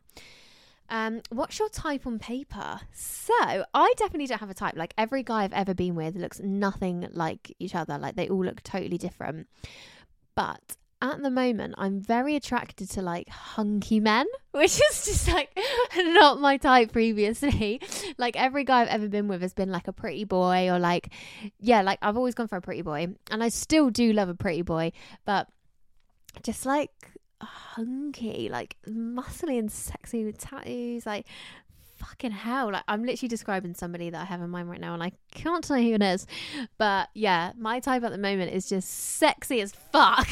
um, 0.92 1.22
what's 1.30 1.60
your 1.60 1.70
type 1.70 2.08
on 2.08 2.18
paper? 2.18 2.82
So, 2.92 3.34
I 3.74 3.94
definitely 3.98 4.26
don't 4.26 4.40
have 4.40 4.50
a 4.50 4.56
type. 4.56 4.76
Like, 4.76 4.94
every 4.98 5.22
guy 5.22 5.44
I've 5.44 5.54
ever 5.54 5.74
been 5.74 5.96
with 5.96 6.16
looks 6.16 6.40
nothing 6.40 7.08
like 7.12 7.56
each 7.60 7.76
other. 7.76 7.98
Like, 8.00 8.16
they 8.16 8.28
all 8.28 8.44
look 8.44 8.64
totally 8.64 8.98
different. 8.98 9.48
But 10.36 10.78
at 11.02 11.22
the 11.22 11.30
moment, 11.30 11.76
I'm 11.78 12.02
very 12.02 12.36
attracted 12.36 12.90
to 12.92 13.02
like 13.02 13.30
hunky 13.30 14.00
men, 14.00 14.26
which 14.52 14.80
is 14.92 15.06
just 15.06 15.28
like 15.28 15.58
not 15.98 16.42
my 16.42 16.58
type 16.58 16.92
previously. 16.92 17.82
Like 18.18 18.36
every 18.36 18.66
guy 18.66 18.82
I've 18.82 18.90
ever 18.90 19.08
been 19.08 19.30
with 19.30 19.42
has 19.42 19.54
been 19.54 19.72
like 19.72 19.88
a 19.88 19.94
pretty 19.94 20.26
boy 20.26 20.70
or 20.70 20.78
like, 20.78 21.10
yeah, 21.60 21.82
like 21.82 22.00
I've 22.02 22.18
always 22.18 22.36
gone 22.36 22.50
for 22.50 22.58
a 22.58 22.62
pretty 22.62 22.82
boy. 22.82 23.08
And 23.32 23.42
I 23.42 23.48
still 23.48 23.90
do 23.90 24.12
love 24.12 24.28
a 24.28 24.34
pretty 24.34 24.62
boy, 24.62 24.92
but 25.26 25.48
just 26.44 26.66
like 26.66 26.92
hunky, 27.42 28.50
like 28.50 28.76
muscly 28.90 29.58
and 29.58 29.72
sexy 29.72 30.26
with 30.26 30.38
tattoos, 30.38 31.06
like 31.06 31.28
fucking 32.00 32.32
hell. 32.32 32.72
Like 32.72 32.84
I'm 32.88 33.04
literally 33.04 33.30
describing 33.30 33.74
somebody 33.74 34.10
that 34.10 34.22
I 34.22 34.26
have 34.26 34.42
in 34.42 34.50
mind 34.50 34.70
right 34.70 34.82
now 34.82 34.94
and 34.94 35.04
I 35.04 35.12
can't 35.32 35.64
tell 35.64 35.78
you 35.78 35.90
who 35.90 35.96
it 35.96 36.04
is. 36.04 36.28
But 36.78 37.10
yeah, 37.14 37.54
my 37.58 37.80
type 37.80 38.04
at 38.04 38.12
the 38.12 38.18
moment 38.18 38.54
is 38.54 38.68
just 38.68 38.90
sexy 38.90 39.62
as 39.62 39.72
fuck. 39.92 40.28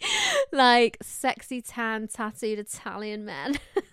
like 0.52 0.98
sexy 1.02 1.60
tan 1.62 2.08
tattooed 2.08 2.58
Italian 2.58 3.24
men. 3.24 3.58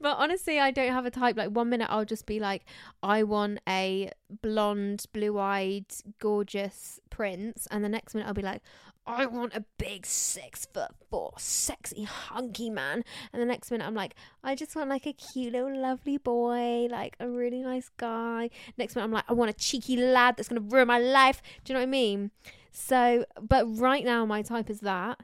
but 0.00 0.16
honestly, 0.16 0.58
I 0.58 0.70
don't 0.70 0.92
have 0.92 1.06
a 1.06 1.10
type. 1.10 1.36
Like 1.36 1.50
one 1.50 1.68
minute 1.68 1.88
I'll 1.90 2.04
just 2.04 2.26
be 2.26 2.40
like, 2.40 2.64
I 3.02 3.22
want 3.22 3.60
a 3.68 4.10
blonde, 4.42 5.04
blue-eyed, 5.12 5.86
gorgeous 6.18 7.00
prince, 7.10 7.66
and 7.70 7.84
the 7.84 7.88
next 7.88 8.14
minute 8.14 8.26
I'll 8.26 8.34
be 8.34 8.42
like, 8.42 8.62
I 9.06 9.24
want 9.24 9.54
a 9.54 9.64
big 9.78 10.04
six 10.04 10.66
foot 10.66 10.90
four, 11.10 11.32
sexy, 11.38 12.04
hunky 12.04 12.68
man. 12.68 13.04
And 13.32 13.40
the 13.40 13.46
next 13.46 13.70
minute 13.70 13.86
I'm 13.86 13.94
like, 13.94 14.14
I 14.44 14.54
just 14.54 14.76
want 14.76 14.90
like 14.90 15.06
a 15.06 15.14
cute 15.14 15.54
little 15.54 15.74
lovely 15.80 16.18
boy, 16.18 16.88
like 16.90 17.16
a 17.18 17.26
really 17.26 17.62
nice 17.62 17.88
guy. 17.96 18.50
Next 18.76 18.94
minute 18.94 19.06
I'm 19.06 19.12
like, 19.12 19.24
I 19.26 19.32
want 19.32 19.50
a 19.50 19.54
cheeky 19.54 19.96
lad 19.96 20.36
that's 20.36 20.48
gonna 20.48 20.60
ruin 20.60 20.88
my 20.88 20.98
life. 20.98 21.40
Do 21.64 21.72
you 21.72 21.74
know 21.74 21.80
what 21.80 21.88
I 21.88 21.90
mean? 21.90 22.32
So, 22.70 23.24
but 23.40 23.66
right 23.78 24.04
now 24.04 24.24
my 24.26 24.42
type 24.42 24.70
is 24.70 24.80
that. 24.80 25.20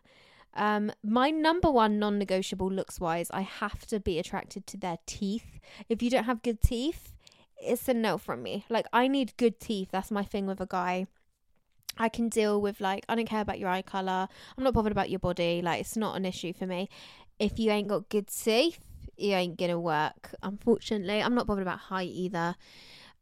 Um, 0.56 0.92
my 1.02 1.30
number 1.30 1.70
one 1.70 1.98
non 1.98 2.18
negotiable 2.18 2.70
looks 2.70 3.00
wise, 3.00 3.30
I 3.32 3.42
have 3.42 3.86
to 3.86 3.98
be 3.98 4.18
attracted 4.18 4.66
to 4.68 4.76
their 4.76 4.98
teeth. 5.06 5.58
If 5.88 6.02
you 6.02 6.10
don't 6.10 6.24
have 6.24 6.42
good 6.42 6.60
teeth, 6.60 7.12
it's 7.58 7.88
a 7.88 7.94
no 7.94 8.18
from 8.18 8.42
me. 8.42 8.64
Like, 8.68 8.86
I 8.92 9.08
need 9.08 9.36
good 9.36 9.58
teeth. 9.58 9.88
That's 9.90 10.10
my 10.10 10.22
thing 10.22 10.46
with 10.46 10.60
a 10.60 10.66
guy. 10.66 11.06
I 11.96 12.08
can 12.08 12.28
deal 12.28 12.60
with, 12.60 12.80
like, 12.80 13.04
I 13.08 13.14
don't 13.14 13.28
care 13.28 13.40
about 13.40 13.58
your 13.58 13.68
eye 13.68 13.82
colour. 13.82 14.28
I'm 14.56 14.64
not 14.64 14.74
bothered 14.74 14.92
about 14.92 15.10
your 15.10 15.18
body. 15.20 15.60
Like, 15.62 15.80
it's 15.80 15.96
not 15.96 16.16
an 16.16 16.24
issue 16.24 16.52
for 16.52 16.66
me. 16.66 16.88
If 17.38 17.58
you 17.58 17.70
ain't 17.70 17.88
got 17.88 18.08
good 18.08 18.28
teeth, 18.28 18.78
you 19.16 19.32
ain't 19.32 19.58
gonna 19.58 19.78
work, 19.78 20.34
unfortunately. 20.42 21.22
I'm 21.22 21.34
not 21.34 21.46
bothered 21.46 21.62
about 21.62 21.78
height 21.78 22.10
either. 22.10 22.56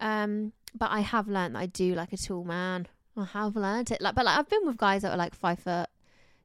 Um, 0.01 0.53
but 0.75 0.91
I 0.91 1.01
have 1.01 1.29
learned 1.29 1.55
that 1.55 1.61
I 1.61 1.67
do 1.67 1.95
like 1.95 2.13
a 2.13 2.17
tall 2.17 2.45
man. 2.45 2.89
I 3.17 3.25
have 3.25 3.57
learned 3.57 3.91
it. 3.91 4.01
Like, 4.01 4.15
but 4.15 4.25
like 4.25 4.39
I've 4.39 4.49
been 4.49 4.67
with 4.67 4.77
guys 4.77 5.03
that 5.03 5.13
are 5.13 5.17
like 5.19 5.35
five 5.35 5.59
foot 5.59 5.89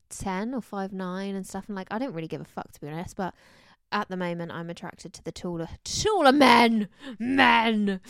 ten 0.10 0.54
or 0.54 0.62
five 0.62 0.92
nine 0.94 1.36
and 1.36 1.46
stuff. 1.46 1.66
And 1.68 1.76
like, 1.76 1.88
I 1.92 2.00
don't 2.00 2.14
really 2.14 2.28
give 2.28 2.42
a 2.42 2.46
fuck 2.46 2.72
to 2.74 2.82
be 2.82 2.88
honest. 2.88 3.16
But 3.16 3.34
at 3.92 4.10
the 4.10 4.18
moment, 4.18 4.52
I'm 4.52 4.70
attracted 4.70 5.14
to 5.14 5.24
the 5.24 5.32
taller, 5.32 5.70
taller 5.84 6.34
men. 6.34 6.90
Men. 7.20 8.02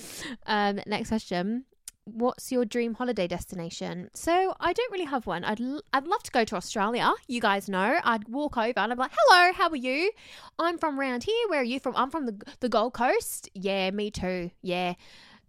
Um, 0.48 0.80
next 0.88 1.10
question. 1.10 1.66
What's 2.06 2.54
your 2.54 2.64
dream 2.64 2.94
holiday 2.94 3.28
destination? 3.28 4.10
So 4.14 4.56
I 4.62 4.72
don't 4.72 4.92
really 4.94 5.06
have 5.06 5.28
one. 5.28 5.44
I'd 5.44 5.60
l- 5.60 5.82
I'd 5.92 6.08
love 6.08 6.24
to 6.24 6.32
go 6.32 6.46
to 6.46 6.56
Australia. 6.56 7.12
You 7.28 7.42
guys 7.42 7.68
know. 7.68 8.00
I'd 8.02 8.30
walk 8.30 8.58
over 8.58 8.80
and 8.80 8.94
I'm 8.94 8.98
like, 8.98 9.12
"Hello, 9.14 9.52
how 9.54 9.70
are 9.70 9.76
you? 9.76 10.12
I'm 10.58 10.78
from 10.78 10.98
around 10.98 11.26
here. 11.26 11.50
Where 11.50 11.60
are 11.60 11.66
you 11.66 11.82
from? 11.82 11.96
I'm 11.98 12.10
from 12.10 12.26
the 12.26 12.42
the 12.62 12.70
Gold 12.70 12.94
Coast. 12.94 13.50
Yeah, 13.54 13.92
me 13.92 14.10
too. 14.10 14.52
Yeah, 14.62 14.94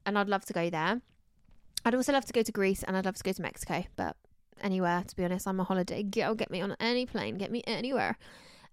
and 0.05 0.19
I'd 0.19 0.29
love 0.29 0.45
to 0.47 0.53
go 0.53 0.69
there. 0.69 1.01
I'd 1.85 1.95
also 1.95 2.13
love 2.13 2.25
to 2.27 2.33
go 2.33 2.43
to 2.43 2.53
Greece 2.53 2.83
and 2.83 2.97
I'd 2.97 3.05
love 3.05 3.17
to 3.17 3.25
go 3.25 3.33
to 3.33 3.43
Mexico, 3.43 3.85
but 3.97 4.17
anywhere 4.61 5.05
to 5.07 5.17
be 5.17 5.25
honest. 5.25 5.47
I'm 5.47 5.61
a 5.61 5.65
holiday 5.65 6.03
girl. 6.03 6.35
Get 6.35 6.51
me 6.51 6.61
on 6.61 6.77
any 6.81 7.07
plane. 7.07 7.39
Get 7.39 7.51
me 7.51 7.63
anywhere. 7.67 8.17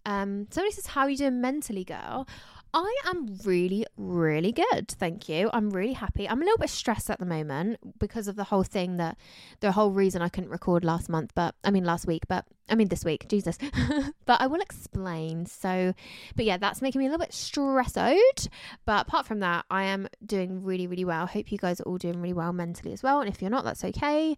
Um, 0.05 0.47
somebody 0.51 0.71
says, 0.73 0.87
"How 0.87 1.01
are 1.01 1.09
you 1.09 1.17
doing 1.17 1.41
mentally, 1.41 1.83
girl?" 1.83 2.27
I 2.77 2.93
am 3.05 3.37
really, 3.45 3.85
really 3.95 4.51
good. 4.51 4.89
Thank 4.89 5.29
you. 5.29 5.49
I'm 5.53 5.69
really 5.69 5.93
happy. 5.93 6.27
I'm 6.27 6.41
a 6.41 6.43
little 6.43 6.57
bit 6.57 6.69
stressed 6.69 7.09
at 7.09 7.19
the 7.19 7.25
moment 7.25 7.79
because 7.99 8.27
of 8.27 8.35
the 8.35 8.43
whole 8.43 8.63
thing 8.63 8.97
that 8.97 9.17
the 9.61 9.71
whole 9.71 9.91
reason 9.91 10.21
I 10.21 10.27
couldn't 10.27 10.49
record 10.49 10.83
last 10.83 11.07
month, 11.07 11.31
but 11.35 11.55
I 11.63 11.71
mean 11.71 11.85
last 11.85 12.05
week, 12.05 12.23
but 12.27 12.45
I 12.69 12.75
mean 12.75 12.89
this 12.89 13.05
week, 13.05 13.29
Jesus. 13.29 13.57
but 14.25 14.41
I 14.41 14.47
will 14.47 14.59
explain. 14.59 15.45
So, 15.45 15.93
but 16.35 16.43
yeah, 16.43 16.57
that's 16.57 16.81
making 16.81 16.99
me 16.99 17.05
a 17.05 17.09
little 17.09 17.25
bit 17.25 17.33
stressed 17.33 17.97
out. 17.97 18.47
But 18.83 19.07
apart 19.07 19.25
from 19.25 19.39
that, 19.39 19.63
I 19.69 19.83
am 19.83 20.09
doing 20.25 20.61
really, 20.61 20.85
really 20.85 21.05
well. 21.05 21.27
Hope 21.27 21.53
you 21.53 21.57
guys 21.57 21.79
are 21.79 21.85
all 21.85 21.97
doing 21.97 22.21
really 22.21 22.33
well 22.33 22.51
mentally 22.51 22.91
as 22.91 23.01
well. 23.01 23.21
And 23.21 23.29
if 23.29 23.41
you're 23.41 23.49
not, 23.49 23.63
that's 23.63 23.85
okay. 23.85 24.35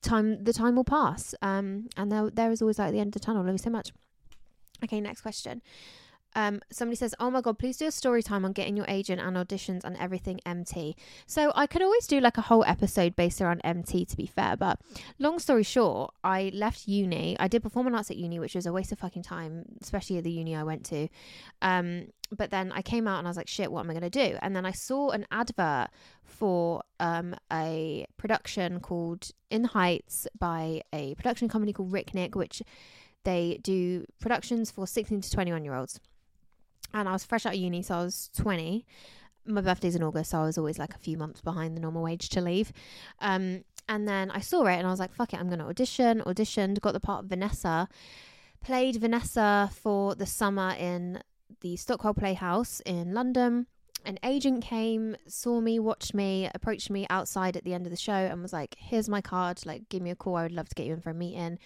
Time 0.00 0.44
the 0.44 0.52
time 0.52 0.76
will 0.76 0.84
pass. 0.84 1.34
Um, 1.42 1.88
and 1.96 2.12
there 2.12 2.30
there 2.30 2.52
is 2.52 2.62
always 2.62 2.78
like 2.78 2.92
the 2.92 3.00
end 3.00 3.08
of 3.08 3.20
the 3.20 3.26
tunnel. 3.26 3.42
Love 3.42 3.54
you 3.54 3.58
so 3.58 3.70
much. 3.70 3.90
Okay, 4.84 5.00
next 5.00 5.22
question. 5.22 5.60
Um, 6.34 6.60
somebody 6.70 6.96
says, 6.96 7.14
"Oh 7.18 7.30
my 7.30 7.40
god, 7.40 7.58
please 7.58 7.76
do 7.76 7.86
a 7.86 7.90
story 7.90 8.22
time 8.22 8.44
on 8.44 8.52
getting 8.52 8.76
your 8.76 8.86
agent 8.88 9.20
and 9.20 9.36
auditions 9.36 9.84
and 9.84 9.96
everything 9.96 10.40
MT." 10.46 10.96
So 11.26 11.52
I 11.54 11.66
could 11.66 11.82
always 11.82 12.06
do 12.06 12.20
like 12.20 12.38
a 12.38 12.42
whole 12.42 12.64
episode 12.64 13.16
based 13.16 13.40
around 13.40 13.60
MT. 13.64 14.04
To 14.04 14.16
be 14.16 14.26
fair, 14.26 14.56
but 14.56 14.80
long 15.18 15.38
story 15.38 15.62
short, 15.62 16.14
I 16.22 16.50
left 16.54 16.86
uni. 16.86 17.36
I 17.38 17.48
did 17.48 17.62
performing 17.62 17.94
arts 17.94 18.10
at 18.10 18.16
uni, 18.16 18.38
which 18.38 18.54
was 18.54 18.66
a 18.66 18.72
waste 18.72 18.92
of 18.92 18.98
fucking 18.98 19.22
time, 19.22 19.64
especially 19.82 20.18
at 20.18 20.24
the 20.24 20.30
uni 20.30 20.54
I 20.54 20.62
went 20.62 20.84
to. 20.86 21.08
Um, 21.62 22.08
but 22.30 22.50
then 22.50 22.70
I 22.72 22.82
came 22.82 23.08
out 23.08 23.18
and 23.18 23.26
I 23.26 23.30
was 23.30 23.36
like, 23.36 23.48
"Shit, 23.48 23.72
what 23.72 23.80
am 23.80 23.90
I 23.90 23.94
gonna 23.94 24.10
do?" 24.10 24.38
And 24.40 24.54
then 24.54 24.64
I 24.64 24.72
saw 24.72 25.10
an 25.10 25.26
advert 25.30 25.88
for 26.24 26.82
um, 27.00 27.34
a 27.52 28.06
production 28.16 28.80
called 28.80 29.30
In 29.50 29.62
the 29.62 29.68
Heights 29.68 30.28
by 30.38 30.82
a 30.92 31.14
production 31.16 31.48
company 31.48 31.72
called 31.72 31.92
Rick 31.92 32.14
Nick, 32.14 32.36
which 32.36 32.62
they 33.24 33.58
do 33.62 34.06
productions 34.20 34.70
for 34.70 34.86
16 34.86 35.20
to 35.22 35.30
21 35.30 35.64
year 35.64 35.74
olds 35.74 36.00
and 36.92 37.08
I 37.08 37.12
was 37.12 37.24
fresh 37.24 37.46
out 37.46 37.54
of 37.54 37.58
uni, 37.58 37.82
so 37.82 37.96
I 37.96 38.04
was 38.04 38.30
20. 38.36 38.86
My 39.46 39.60
birthday's 39.60 39.96
in 39.96 40.02
August, 40.02 40.30
so 40.30 40.38
I 40.38 40.44
was 40.44 40.58
always 40.58 40.78
like 40.78 40.94
a 40.94 40.98
few 40.98 41.16
months 41.16 41.40
behind 41.40 41.76
the 41.76 41.80
normal 41.80 42.02
wage 42.02 42.28
to 42.30 42.40
leave. 42.40 42.72
Um, 43.20 43.64
and 43.88 44.06
then 44.06 44.30
I 44.30 44.40
saw 44.40 44.66
it 44.66 44.76
and 44.76 44.86
I 44.86 44.90
was 44.90 45.00
like, 45.00 45.14
fuck 45.14 45.32
it, 45.32 45.40
I'm 45.40 45.48
going 45.48 45.58
to 45.58 45.66
audition. 45.66 46.22
Auditioned, 46.26 46.80
got 46.80 46.92
the 46.92 47.00
part 47.00 47.24
of 47.24 47.30
Vanessa, 47.30 47.88
played 48.62 48.96
Vanessa 48.96 49.70
for 49.74 50.14
the 50.14 50.26
summer 50.26 50.74
in 50.78 51.22
the 51.60 51.76
Stockwell 51.76 52.14
Playhouse 52.14 52.80
in 52.80 53.14
London. 53.14 53.66
An 54.04 54.18
agent 54.22 54.64
came, 54.64 55.16
saw 55.26 55.60
me, 55.60 55.78
watched 55.78 56.14
me, 56.14 56.48
approached 56.54 56.88
me 56.88 57.06
outside 57.10 57.56
at 57.56 57.64
the 57.64 57.74
end 57.74 57.86
of 57.86 57.90
the 57.90 57.98
show 57.98 58.12
and 58.12 58.40
was 58.40 58.52
like, 58.52 58.76
here's 58.78 59.08
my 59.08 59.20
card, 59.20 59.60
like, 59.66 59.88
give 59.88 60.00
me 60.00 60.10
a 60.10 60.16
call. 60.16 60.36
I 60.36 60.44
would 60.44 60.52
love 60.52 60.68
to 60.70 60.74
get 60.74 60.86
you 60.86 60.94
in 60.94 61.00
for 61.00 61.10
a 61.10 61.14
meeting. 61.14 61.58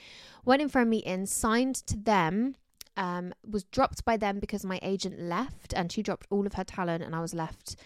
Went 0.44 0.62
in 0.62 0.68
for 0.68 0.80
a 0.80 0.86
meeting, 0.86 1.26
signed 1.26 1.76
to 1.86 1.96
them 1.96 2.56
um, 2.96 3.34
was 3.48 3.64
dropped 3.64 4.04
by 4.04 4.16
them 4.16 4.38
because 4.38 4.64
my 4.64 4.78
agent 4.82 5.18
left 5.18 5.72
and 5.72 5.90
she 5.90 6.02
dropped 6.02 6.26
all 6.30 6.46
of 6.46 6.54
her 6.54 6.64
talent 6.64 7.02
and 7.02 7.14
I 7.14 7.20
was 7.20 7.34
left 7.34 7.76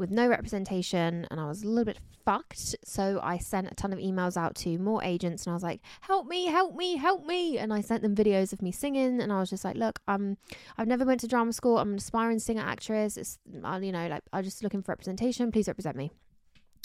with 0.00 0.10
no 0.10 0.26
representation 0.26 1.26
and 1.30 1.38
I 1.38 1.46
was 1.46 1.62
a 1.62 1.68
little 1.68 1.84
bit 1.84 1.98
fucked. 2.24 2.74
So 2.84 3.20
I 3.22 3.38
sent 3.38 3.70
a 3.70 3.74
ton 3.74 3.92
of 3.92 3.98
emails 3.98 4.36
out 4.36 4.54
to 4.56 4.78
more 4.78 5.04
agents 5.04 5.44
and 5.44 5.52
I 5.52 5.54
was 5.54 5.62
like, 5.62 5.80
"Help 6.00 6.26
me, 6.26 6.46
help 6.46 6.74
me, 6.74 6.96
help 6.96 7.26
me!" 7.26 7.58
And 7.58 7.72
I 7.72 7.82
sent 7.82 8.02
them 8.02 8.16
videos 8.16 8.52
of 8.52 8.62
me 8.62 8.72
singing 8.72 9.20
and 9.20 9.32
I 9.32 9.38
was 9.38 9.50
just 9.50 9.64
like, 9.64 9.76
"Look, 9.76 10.00
I'm 10.08 10.38
I've 10.78 10.88
never 10.88 11.04
went 11.04 11.20
to 11.20 11.28
drama 11.28 11.52
school. 11.52 11.78
I'm 11.78 11.90
an 11.90 11.98
aspiring 11.98 12.38
singer 12.38 12.62
actress. 12.62 13.16
It's 13.16 13.38
you 13.52 13.92
know 13.92 14.08
like 14.08 14.22
I'm 14.32 14.42
just 14.42 14.62
looking 14.64 14.82
for 14.82 14.92
representation. 14.92 15.52
Please 15.52 15.68
represent 15.68 15.96
me." 15.96 16.10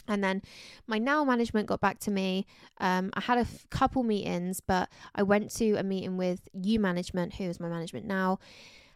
And 0.08 0.24
then 0.24 0.42
my 0.88 0.98
now 0.98 1.24
management 1.24 1.68
got 1.68 1.82
back 1.82 2.00
to 2.00 2.12
me. 2.12 2.46
Um, 2.80 3.12
I 3.14 3.22
had 3.22 3.38
a 3.38 3.42
f- 3.42 3.66
couple 3.70 4.04
meetings, 4.04 4.60
but 4.60 4.90
I 5.16 5.24
went 5.24 5.52
to 5.56 5.76
a 5.76 5.84
meeting 5.84 6.18
with 6.18 6.48
you 6.54 6.80
management, 6.80 7.36
who 7.36 7.46
is 7.46 7.60
my 7.60 7.68
management 7.70 8.06
now, 8.06 8.40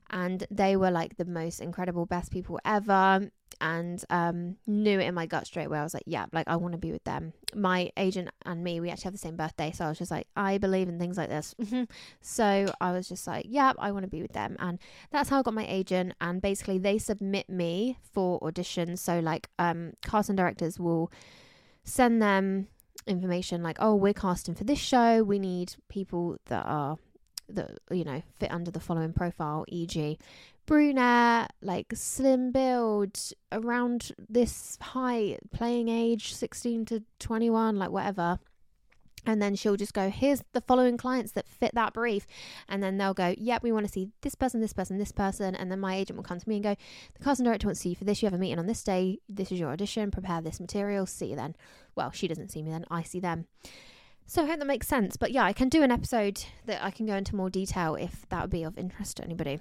and 0.10 0.46
they 0.50 0.76
were 0.76 0.92
like 0.92 1.18
the 1.18 1.26
most 1.26 1.60
incredible, 1.60 2.06
best 2.06 2.32
people 2.32 2.60
ever. 2.66 3.30
And 3.62 4.04
um, 4.10 4.56
knew 4.68 5.00
it 5.00 5.06
in 5.06 5.14
my 5.14 5.26
gut 5.26 5.46
straight 5.46 5.66
away. 5.66 5.80
I 5.80 5.84
was 5.84 5.94
like, 5.94 6.04
yeah, 6.06 6.28
like 6.32 6.48
I 6.48 6.56
want 6.56 6.74
to 6.74 6.78
be 6.78 6.94
with 6.94 7.04
them. 7.04 7.34
My 7.54 7.92
agent 7.98 8.30
and 8.46 8.64
me, 8.64 8.80
we 8.80 8.90
actually 8.90 9.06
have 9.06 9.14
the 9.14 9.20
same 9.20 9.36
birthday, 9.36 9.72
so 9.72 9.84
I 9.84 9.90
was 9.90 9.98
just 9.98 10.12
like, 10.12 10.28
I 10.36 10.60
believe 10.60 10.88
in 10.88 10.98
things 10.98 11.18
like 11.18 11.28
this. 11.28 11.56
so 12.22 12.72
I 12.80 12.92
was 12.94 13.10
just 13.10 13.28
like, 13.28 13.46
yeah, 13.50 13.74
I 13.78 13.92
want 13.92 14.04
to 14.04 14.10
be 14.10 14.22
with 14.22 14.32
them, 14.32 14.56
and 14.60 14.80
that's 15.12 15.30
how 15.30 15.40
I 15.40 15.42
got 15.42 15.54
my 15.54 15.66
agent. 15.68 16.14
And 16.22 16.42
basically, 16.42 16.78
they 16.78 17.00
submit 17.00 17.50
me 17.50 17.98
for 18.14 18.40
auditions. 18.40 19.00
So 19.00 19.20
like, 19.20 19.50
um, 19.60 19.92
casting 20.06 20.38
directors 20.38 20.80
will 20.80 21.12
send 21.84 22.22
them 22.22 22.68
information 23.08 23.62
like, 23.64 23.78
oh, 23.80 23.96
we're 23.96 24.14
casting 24.14 24.56
for 24.56 24.64
this 24.64 24.80
show. 24.80 25.24
We 25.24 25.40
need 25.40 25.76
people 25.90 26.38
that 26.46 26.66
are 26.66 26.98
that 27.56 27.80
you 27.92 28.04
know 28.04 28.22
fit 28.40 28.52
under 28.52 28.72
the 28.72 28.80
following 28.80 29.14
profile, 29.14 29.66
e.g., 29.68 30.18
brunette, 30.66 31.52
like 31.62 31.88
slim 31.94 32.52
build, 32.52 33.20
around 33.52 34.12
this 34.30 34.78
height, 34.82 35.40
playing 35.52 35.90
age 35.90 36.34
sixteen 36.34 36.86
to 36.86 37.04
twenty 37.20 37.50
one, 37.50 37.78
like 37.78 37.92
whatever. 37.92 38.40
And 39.26 39.42
then 39.42 39.56
she'll 39.56 39.76
just 39.76 39.94
go, 39.94 40.10
here's 40.10 40.44
the 40.54 40.62
following 40.62 40.96
clients 40.96 41.34
that 41.34 41.48
fit 41.48 41.76
that 41.76 41.94
brief. 41.94 42.26
And 42.70 42.82
then 42.82 42.98
they'll 42.98 43.14
go, 43.14 43.36
yep, 43.38 43.62
we 43.62 43.72
want 43.72 43.86
to 43.86 43.92
see 43.92 44.10
this 44.22 44.34
person, 44.34 44.62
this 44.62 44.72
person, 44.72 44.98
this 44.98 45.12
person. 45.12 45.56
And 45.56 45.70
then 45.70 45.82
my 45.82 45.96
agent 45.96 46.16
will 46.16 46.24
come 46.24 46.40
to 46.40 46.50
me 46.50 46.56
and 46.56 46.64
go, 46.64 46.76
the 47.16 47.24
casting 47.24 47.44
director 47.44 47.68
wants 47.68 47.82
to 47.82 47.84
see 47.84 47.90
you 47.90 47.96
for 47.96 48.06
this. 48.06 48.22
You 48.22 48.28
have 48.28 48.34
a 48.34 48.38
meeting 48.38 48.60
on 48.60 48.66
this 48.66 48.82
day. 48.82 49.20
This 49.28 49.52
is 49.52 49.60
your 49.60 49.72
audition. 49.72 50.10
Prepare 50.10 50.42
this 50.42 50.62
material. 50.62 51.06
See 51.06 51.28
you 51.28 51.36
then. 51.36 51.56
Well, 51.96 52.12
she 52.12 52.30
doesn't 52.30 52.50
see 52.50 52.64
me 52.64 52.72
then. 52.72 52.86
I 52.90 53.04
see 53.04 53.20
them. 53.20 53.46
So 54.30 54.44
I 54.44 54.46
hope 54.46 54.60
that 54.60 54.68
makes 54.68 54.88
sense. 54.88 55.18
But 55.18 55.32
yeah, 55.32 55.44
I 55.44 55.54
can 55.54 55.70
do 55.70 55.82
an 55.82 55.90
episode 55.90 56.46
that 56.68 56.84
I 56.84 56.92
can 56.92 57.08
go 57.08 57.16
into 57.16 57.36
more 57.36 57.50
detail 57.50 57.96
if 57.96 58.30
that 58.30 58.42
would 58.42 58.52
be 58.52 58.62
of 58.62 58.78
interest 58.78 59.18
to 59.18 59.24
anybody. 59.24 59.60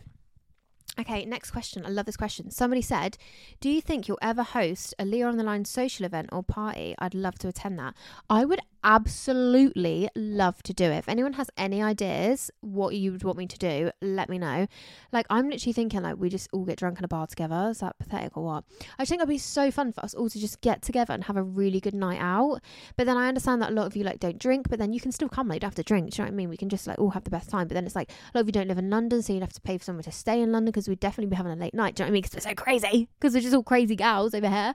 Okay, 1.01 1.25
next 1.25 1.53
question. 1.53 1.87
I 1.87 1.89
love 1.89 2.05
this 2.05 2.19
question. 2.19 2.51
Somebody 2.51 2.83
said, 2.83 3.17
Do 3.61 3.71
you 3.71 3.81
think 3.81 4.09
you'll 4.09 4.19
ever 4.21 4.43
host 4.43 4.95
a 4.99 5.07
Leah 5.07 5.27
on 5.27 5.39
the 5.39 5.43
Line 5.43 5.65
social 5.65 6.05
event 6.05 6.29
or 6.33 6.43
party? 6.43 6.95
I'd 6.99 7.15
love 7.15 7.39
to 7.39 7.49
attend 7.49 7.79
that. 7.79 7.95
I 8.29 8.45
would 8.45 8.61
absolutely 8.85 10.09
love 10.15 10.63
to 10.65 10.73
do 10.73 10.85
it. 10.85 10.99
If 10.99 11.09
anyone 11.09 11.35
has 11.35 11.51
any 11.57 11.83
ideas 11.83 12.51
what 12.61 12.95
you 12.95 13.13
would 13.13 13.25
want 13.25 13.39
me 13.39 13.47
to 13.47 13.59
do, 13.59 13.91
let 14.01 14.29
me 14.29 14.39
know. 14.39 14.67
Like 15.13 15.27
I'm 15.31 15.49
literally 15.49 15.73
thinking 15.73 16.03
like 16.03 16.17
we 16.19 16.29
just 16.29 16.49
all 16.53 16.65
get 16.65 16.79
drunk 16.79 16.99
in 16.99 17.05
a 17.05 17.09
bar 17.09 17.27
together. 17.27 17.69
Is 17.71 17.79
that 17.79 17.99
pathetic 17.99 18.37
or 18.37 18.45
what? 18.45 18.65
I 18.99 19.05
think 19.05 19.21
it'd 19.21 19.29
be 19.29 19.39
so 19.39 19.71
fun 19.71 19.93
for 19.93 20.05
us 20.05 20.15
all 20.15 20.29
to 20.31 20.39
just 20.39 20.61
get 20.61 20.83
together 20.83 21.15
and 21.15 21.25
have 21.25 21.37
a 21.37 21.43
really 21.43 21.81
good 21.81 21.95
night 21.95 22.21
out. 22.21 22.61
But 22.97 23.07
then 23.07 23.17
I 23.17 23.29
understand 23.29 23.63
that 23.63 23.71
a 23.71 23.75
lot 23.75 23.87
of 23.87 23.97
you 23.97 24.05
like 24.05 24.21
don't 24.21 24.39
drink, 24.39 24.69
but 24.69 24.79
then 24.79 24.93
you 24.93 25.01
can 25.01 25.13
still 25.13 25.29
come. 25.29 25.49
Like 25.49 25.57
you 25.57 25.61
don't 25.61 25.69
have 25.69 25.75
to 25.77 25.83
drink. 25.83 26.11
Do 26.11 26.23
you 26.23 26.25
know 26.25 26.31
what 26.31 26.35
I 26.35 26.37
mean? 26.37 26.49
We 26.49 26.57
can 26.57 26.69
just 26.69 26.87
like 26.87 26.99
all 26.99 27.11
have 27.11 27.25
the 27.25 27.31
best 27.31 27.51
time. 27.51 27.69
But 27.69 27.75
then 27.75 27.87
it's 27.87 27.97
like 27.97 28.11
a 28.11 28.39
lot 28.39 28.43
of 28.43 28.49
you 28.49 28.53
don't 28.53 28.69
live 28.69 28.79
in 28.79 28.91
London, 28.91 29.23
so 29.23 29.33
you'd 29.33 29.43
have 29.43 29.53
to 29.53 29.61
pay 29.61 29.79
for 29.79 29.85
someone 29.85 30.05
to 30.05 30.13
stay 30.13 30.41
in 30.41 30.53
London 30.53 30.71
because 30.71 30.89
we'd 30.89 31.01
definitely 31.01 31.31
be 31.31 31.37
having 31.37 31.53
a 31.53 31.57
late 31.57 31.75
night. 31.75 31.95
Do 31.95 32.03
you 32.03 32.05
know 32.05 32.09
what 32.09 32.13
I 32.13 32.15
mean? 32.15 32.23
Because 32.23 32.45
we're 32.45 32.51
so 32.51 32.55
crazy. 32.55 33.09
Because 33.19 33.35
we're 33.35 33.41
just 33.41 33.55
all 33.55 33.63
crazy 33.63 33.97
gals 33.97 34.35
over 34.35 34.49
here. 34.49 34.75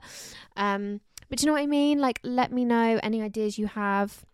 Um, 0.56 1.00
but 1.28 1.40
you 1.40 1.46
know 1.46 1.52
what 1.52 1.62
I 1.62 1.66
mean? 1.66 1.98
Like, 1.98 2.20
let 2.22 2.52
me 2.52 2.64
know 2.64 3.00
any 3.02 3.22
ideas 3.22 3.58
you 3.58 3.66
have. 3.66 4.24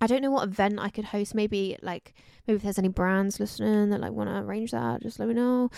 I 0.00 0.06
don't 0.06 0.22
know 0.22 0.30
what 0.30 0.46
event 0.46 0.78
I 0.78 0.90
could 0.90 1.06
host. 1.06 1.34
Maybe 1.34 1.76
like 1.82 2.14
maybe 2.46 2.56
if 2.56 2.62
there's 2.62 2.78
any 2.78 2.88
brands 2.88 3.40
listening 3.40 3.90
that 3.90 4.00
like 4.00 4.12
want 4.12 4.30
to 4.30 4.36
arrange 4.36 4.70
that, 4.70 5.02
just 5.02 5.18
let 5.18 5.28
me 5.28 5.34
know. 5.34 5.70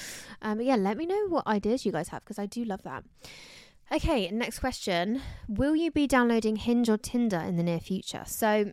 Um, 0.43 0.59
but 0.59 0.67
yeah, 0.67 0.77
let 0.77 0.97
me 0.97 1.07
know 1.07 1.29
what 1.29 1.47
ideas 1.47 1.87
you 1.87 1.93
guys 1.93 2.09
have 2.09 2.23
because 2.23 2.39
I 2.39 2.47
do 2.47 2.65
love 2.65 2.83
that. 2.83 3.05
Okay, 3.93 4.31
next 4.31 4.59
question: 4.59 5.23
Will 5.49 5.75
you 5.75 5.91
be 5.91 6.07
downloading 6.07 6.57
Hinge 6.57 6.89
or 6.89 6.99
Tinder 6.99 7.39
in 7.39 7.57
the 7.57 7.63
near 7.63 7.81
future? 7.81 8.25
So 8.27 8.73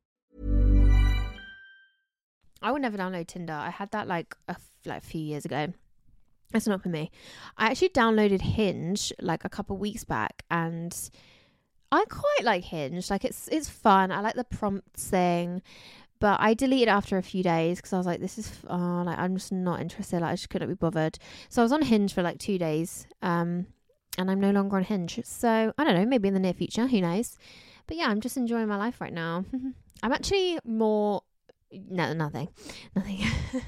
I 2.61 2.71
would 2.71 2.81
never 2.81 2.97
download 2.97 3.27
Tinder. 3.27 3.53
I 3.53 3.69
had 3.69 3.91
that 3.91 4.07
like 4.07 4.35
a 4.47 4.55
like 4.85 5.03
a 5.03 5.05
few 5.05 5.21
years 5.21 5.45
ago. 5.45 5.73
That's 6.51 6.67
not 6.67 6.81
for 6.81 6.89
me. 6.89 7.11
I 7.57 7.67
actually 7.67 7.89
downloaded 7.89 8.41
Hinge 8.41 9.13
like 9.21 9.45
a 9.45 9.49
couple 9.49 9.77
weeks 9.77 10.03
back, 10.03 10.43
and 10.51 10.95
I 11.91 12.05
quite 12.09 12.43
like 12.43 12.63
Hinge. 12.63 13.09
Like 13.09 13.25
it's 13.25 13.47
it's 13.49 13.69
fun. 13.69 14.11
I 14.11 14.21
like 14.21 14.35
the 14.35 14.43
prompts 14.43 15.07
thing, 15.09 15.61
but 16.19 16.39
I 16.39 16.53
deleted 16.53 16.89
after 16.89 17.17
a 17.17 17.23
few 17.23 17.41
days 17.41 17.77
because 17.77 17.93
I 17.93 17.97
was 17.97 18.05
like, 18.05 18.19
this 18.19 18.37
is 18.37 18.51
oh, 18.69 19.03
like 19.05 19.17
I'm 19.17 19.35
just 19.35 19.51
not 19.51 19.81
interested. 19.81 20.21
Like 20.21 20.31
I 20.31 20.33
just 20.33 20.49
couldn't 20.49 20.69
be 20.69 20.75
bothered. 20.75 21.17
So 21.49 21.61
I 21.61 21.65
was 21.65 21.71
on 21.71 21.81
Hinge 21.81 22.13
for 22.13 22.21
like 22.21 22.37
two 22.37 22.57
days, 22.57 23.07
um, 23.21 23.67
and 24.17 24.29
I'm 24.29 24.39
no 24.39 24.51
longer 24.51 24.77
on 24.77 24.83
Hinge. 24.83 25.19
So 25.23 25.73
I 25.77 25.83
don't 25.83 25.95
know. 25.95 26.05
Maybe 26.05 26.27
in 26.27 26.33
the 26.33 26.39
near 26.39 26.53
future, 26.53 26.87
who 26.87 27.01
knows? 27.01 27.37
But 27.87 27.97
yeah, 27.97 28.07
I'm 28.07 28.21
just 28.21 28.37
enjoying 28.37 28.67
my 28.67 28.77
life 28.77 29.01
right 29.01 29.13
now. 29.13 29.45
I'm 30.03 30.13
actually 30.13 30.59
more 30.63 31.23
no, 31.71 32.13
nothing, 32.13 32.49
nothing. 32.95 33.19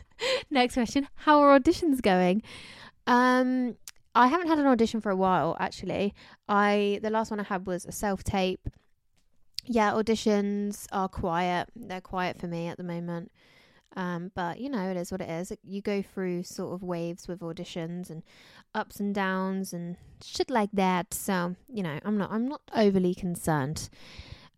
Next 0.50 0.74
question: 0.74 1.08
How 1.16 1.42
are 1.42 1.60
auditions 1.60 2.02
going? 2.02 2.44
Um, 3.08 3.76
I 4.16 4.28
haven't 4.28 4.48
had 4.48 4.60
an 4.60 4.68
audition 4.68 5.02
for 5.02 5.10
a 5.10 5.16
while. 5.16 5.58
Actually, 5.60 6.14
I 6.48 7.00
the 7.02 7.10
last 7.10 7.32
one 7.32 7.40
I 7.40 7.44
had 7.44 7.66
was 7.66 7.86
a 7.86 7.92
self 7.92 8.24
tape. 8.24 8.68
Yeah, 9.66 9.92
auditions 9.92 10.88
are 10.92 11.08
quiet. 11.08 11.70
They're 11.76 12.02
quiet 12.02 12.40
for 12.40 12.48
me 12.48 12.68
at 12.68 12.78
the 12.78 12.84
moment. 12.84 13.32
Um, 13.96 14.32
but 14.34 14.60
you 14.60 14.70
know, 14.70 14.90
it 14.90 14.98
is 14.98 15.12
what 15.12 15.22
it 15.22 15.30
is. 15.30 15.52
You 15.64 15.82
go 15.82 16.02
through 16.02 16.44
sort 16.44 16.74
of 16.74 16.84
waves 16.84 17.28
with 17.28 17.40
auditions 17.40 18.10
and 18.10 18.24
ups 18.74 19.00
and 19.00 19.14
downs 19.14 19.74
and 19.74 19.98
shit 20.24 20.50
like 20.50 20.72
that. 20.74 21.14
So 21.14 21.56
you 21.72 21.84
know, 21.84 22.00
I'm 22.04 22.18
not 22.18 22.32
I'm 22.32 22.48
not 22.48 22.62
overly 22.76 23.14
concerned. 23.16 23.90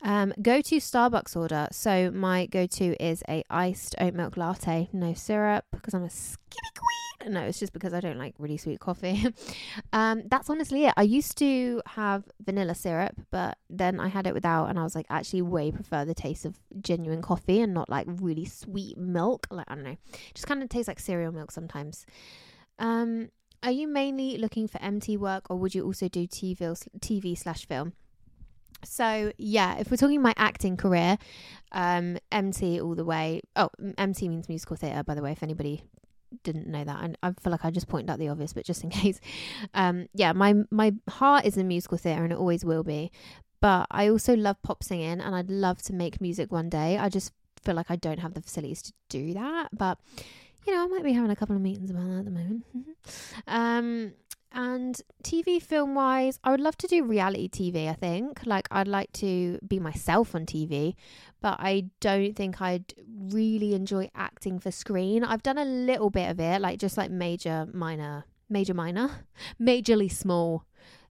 Um, 0.05 0.33
go 0.39 0.61
to 0.61 0.75
Starbucks 0.75 1.35
order. 1.35 1.67
So 1.71 2.11
my 2.11 2.45
go 2.45 2.67
to 2.67 3.03
is 3.03 3.23
a 3.27 3.43
iced 3.49 3.95
oat 3.99 4.13
milk 4.13 4.37
latte, 4.37 4.87
no 4.93 5.15
syrup, 5.15 5.65
because 5.71 5.95
I'm 5.95 6.03
a 6.03 6.11
skinny 6.11 6.69
queen. 6.77 7.33
No, 7.33 7.41
it's 7.41 7.59
just 7.59 7.73
because 7.73 7.91
I 7.91 8.01
don't 8.01 8.19
like 8.19 8.35
really 8.37 8.57
sweet 8.57 8.79
coffee. 8.79 9.25
um, 9.93 10.21
that's 10.27 10.47
honestly 10.47 10.85
it. 10.85 10.93
I 10.95 11.01
used 11.01 11.39
to 11.39 11.81
have 11.87 12.23
vanilla 12.39 12.75
syrup, 12.75 13.19
but 13.31 13.57
then 13.67 13.99
I 13.99 14.09
had 14.09 14.27
it 14.27 14.35
without, 14.35 14.67
and 14.69 14.77
I 14.77 14.83
was 14.83 14.93
like, 14.93 15.07
actually, 15.09 15.41
way 15.41 15.71
prefer 15.71 16.05
the 16.05 16.13
taste 16.13 16.45
of 16.45 16.59
genuine 16.79 17.23
coffee 17.23 17.59
and 17.59 17.73
not 17.73 17.89
like 17.89 18.05
really 18.07 18.45
sweet 18.45 18.99
milk. 18.99 19.47
Like 19.49 19.65
I 19.69 19.73
don't 19.73 19.85
know, 19.85 19.97
just 20.35 20.45
kind 20.45 20.61
of 20.61 20.69
tastes 20.69 20.87
like 20.87 20.99
cereal 20.99 21.31
milk 21.31 21.49
sometimes. 21.49 22.05
Um, 22.77 23.29
are 23.63 23.71
you 23.71 23.87
mainly 23.87 24.37
looking 24.37 24.67
for 24.67 24.79
MT 24.83 25.17
work, 25.17 25.49
or 25.49 25.57
would 25.57 25.73
you 25.73 25.83
also 25.83 26.07
do 26.07 26.27
TV 26.27 26.59
TV 26.99 27.35
slash 27.35 27.65
film? 27.65 27.93
So 28.85 29.31
yeah, 29.37 29.77
if 29.77 29.91
we're 29.91 29.97
talking 29.97 30.21
my 30.21 30.33
acting 30.37 30.77
career, 30.77 31.17
um, 31.71 32.17
MT 32.31 32.79
all 32.81 32.95
the 32.95 33.05
way. 33.05 33.41
Oh, 33.55 33.69
MT 33.97 34.29
means 34.29 34.49
musical 34.49 34.75
theatre, 34.75 35.03
by 35.03 35.15
the 35.15 35.21
way. 35.21 35.31
If 35.31 35.43
anybody 35.43 35.83
didn't 36.43 36.67
know 36.67 36.83
that, 36.83 37.03
and 37.03 37.17
I 37.21 37.31
feel 37.33 37.51
like 37.51 37.65
I 37.65 37.71
just 37.71 37.87
pointed 37.87 38.09
out 38.09 38.19
the 38.19 38.29
obvious, 38.29 38.53
but 38.53 38.65
just 38.65 38.83
in 38.83 38.89
case, 39.01 39.19
um, 39.73 40.07
yeah, 40.13 40.33
my 40.33 40.55
my 40.71 40.93
heart 41.09 41.45
is 41.45 41.57
in 41.57 41.67
musical 41.67 41.97
theatre, 41.97 42.23
and 42.23 42.33
it 42.33 42.39
always 42.39 42.65
will 42.65 42.83
be. 42.83 43.11
But 43.61 43.87
I 43.89 44.09
also 44.09 44.35
love 44.35 44.61
pop 44.61 44.83
singing, 44.83 45.21
and 45.21 45.35
I'd 45.35 45.49
love 45.49 45.81
to 45.83 45.93
make 45.93 46.21
music 46.21 46.51
one 46.51 46.69
day. 46.69 46.97
I 46.97 47.09
just 47.09 47.31
feel 47.63 47.75
like 47.75 47.89
I 47.89 47.95
don't 47.95 48.19
have 48.19 48.33
the 48.33 48.41
facilities 48.41 48.81
to 48.83 48.93
do 49.09 49.33
that, 49.33 49.69
but 49.73 49.97
you 50.65 50.73
know, 50.73 50.83
I 50.83 50.87
might 50.87 51.03
be 51.03 51.13
having 51.13 51.31
a 51.31 51.35
couple 51.35 51.55
of 51.55 51.61
meetings 51.61 51.89
about 51.89 52.07
that 52.09 52.19
at 52.19 52.25
the 52.25 52.31
moment. 52.31 52.63
um, 53.47 54.13
and 54.55 54.99
TV 55.21 55.61
film 55.61 55.95
wise, 55.95 56.39
I 56.41 56.51
would 56.51 56.61
love 56.61 56.77
to 56.77 56.87
do 56.87 57.03
reality 57.03 57.49
TV, 57.49 57.89
I 57.89 57.93
think. 57.93 58.45
Like, 58.45 58.69
I'd 58.71 58.87
like 58.87 59.11
to 59.13 59.59
be 59.67 59.79
myself 59.79 60.33
on 60.33 60.45
TV, 60.45 60.95
but 61.41 61.57
I 61.59 61.89
don't 61.99 62.35
think 62.37 62.61
I'd 62.61 62.93
really 63.05 63.73
enjoy 63.73 64.09
acting 64.15 64.59
for 64.59 64.71
screen. 64.71 65.25
I've 65.25 65.43
done 65.43 65.57
a 65.57 65.65
little 65.65 66.09
bit 66.09 66.31
of 66.31 66.39
it, 66.39 66.61
like 66.61 66.79
just 66.79 66.97
like 66.97 67.11
major, 67.11 67.67
minor, 67.73 68.23
major, 68.49 68.73
minor, 68.73 69.25
majorly 69.61 70.09
small 70.11 70.65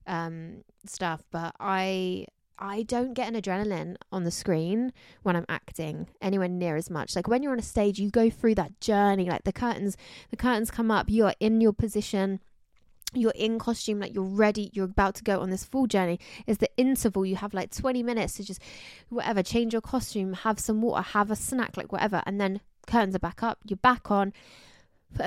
um, 0.07 0.63
stuff, 0.85 1.23
but 1.31 1.55
I. 1.59 2.25
I 2.57 2.83
don't 2.83 3.13
get 3.13 3.27
an 3.27 3.41
adrenaline 3.41 3.97
on 4.13 4.23
the 4.23 4.31
screen 4.31 4.93
when 5.23 5.35
I'm 5.35 5.43
acting 5.49 6.07
anywhere 6.21 6.47
near 6.47 6.77
as 6.77 6.89
much. 6.89 7.13
Like 7.13 7.27
when 7.27 7.43
you're 7.43 7.51
on 7.51 7.59
a 7.59 7.61
stage, 7.61 7.99
you 7.99 8.09
go 8.09 8.29
through 8.29 8.55
that 8.55 8.79
journey. 8.79 9.25
Like 9.29 9.43
the 9.43 9.51
curtains, 9.51 9.97
the 10.29 10.37
curtains 10.37 10.71
come 10.71 10.89
up. 10.89 11.09
You 11.09 11.25
are 11.25 11.35
in 11.41 11.59
your 11.59 11.73
position 11.73 12.39
you're 13.21 13.31
in 13.35 13.59
costume, 13.59 13.99
like 13.99 14.13
you're 14.13 14.23
ready, 14.23 14.69
you're 14.73 14.85
about 14.85 15.15
to 15.15 15.23
go 15.23 15.41
on 15.41 15.49
this 15.49 15.63
full 15.63 15.87
journey. 15.87 16.19
Is 16.47 16.57
the 16.57 16.69
interval 16.77 17.25
you 17.25 17.35
have 17.35 17.53
like 17.53 17.71
20 17.71 18.03
minutes 18.03 18.35
to 18.35 18.43
just 18.43 18.61
whatever, 19.09 19.43
change 19.43 19.73
your 19.73 19.81
costume, 19.81 20.33
have 20.33 20.59
some 20.59 20.81
water, 20.81 21.01
have 21.01 21.31
a 21.31 21.35
snack, 21.35 21.77
like 21.77 21.91
whatever, 21.91 22.21
and 22.25 22.39
then 22.39 22.61
curtains 22.87 23.15
are 23.15 23.19
back 23.19 23.43
up, 23.43 23.59
you're 23.65 23.77
back 23.77 24.11
on. 24.11 24.33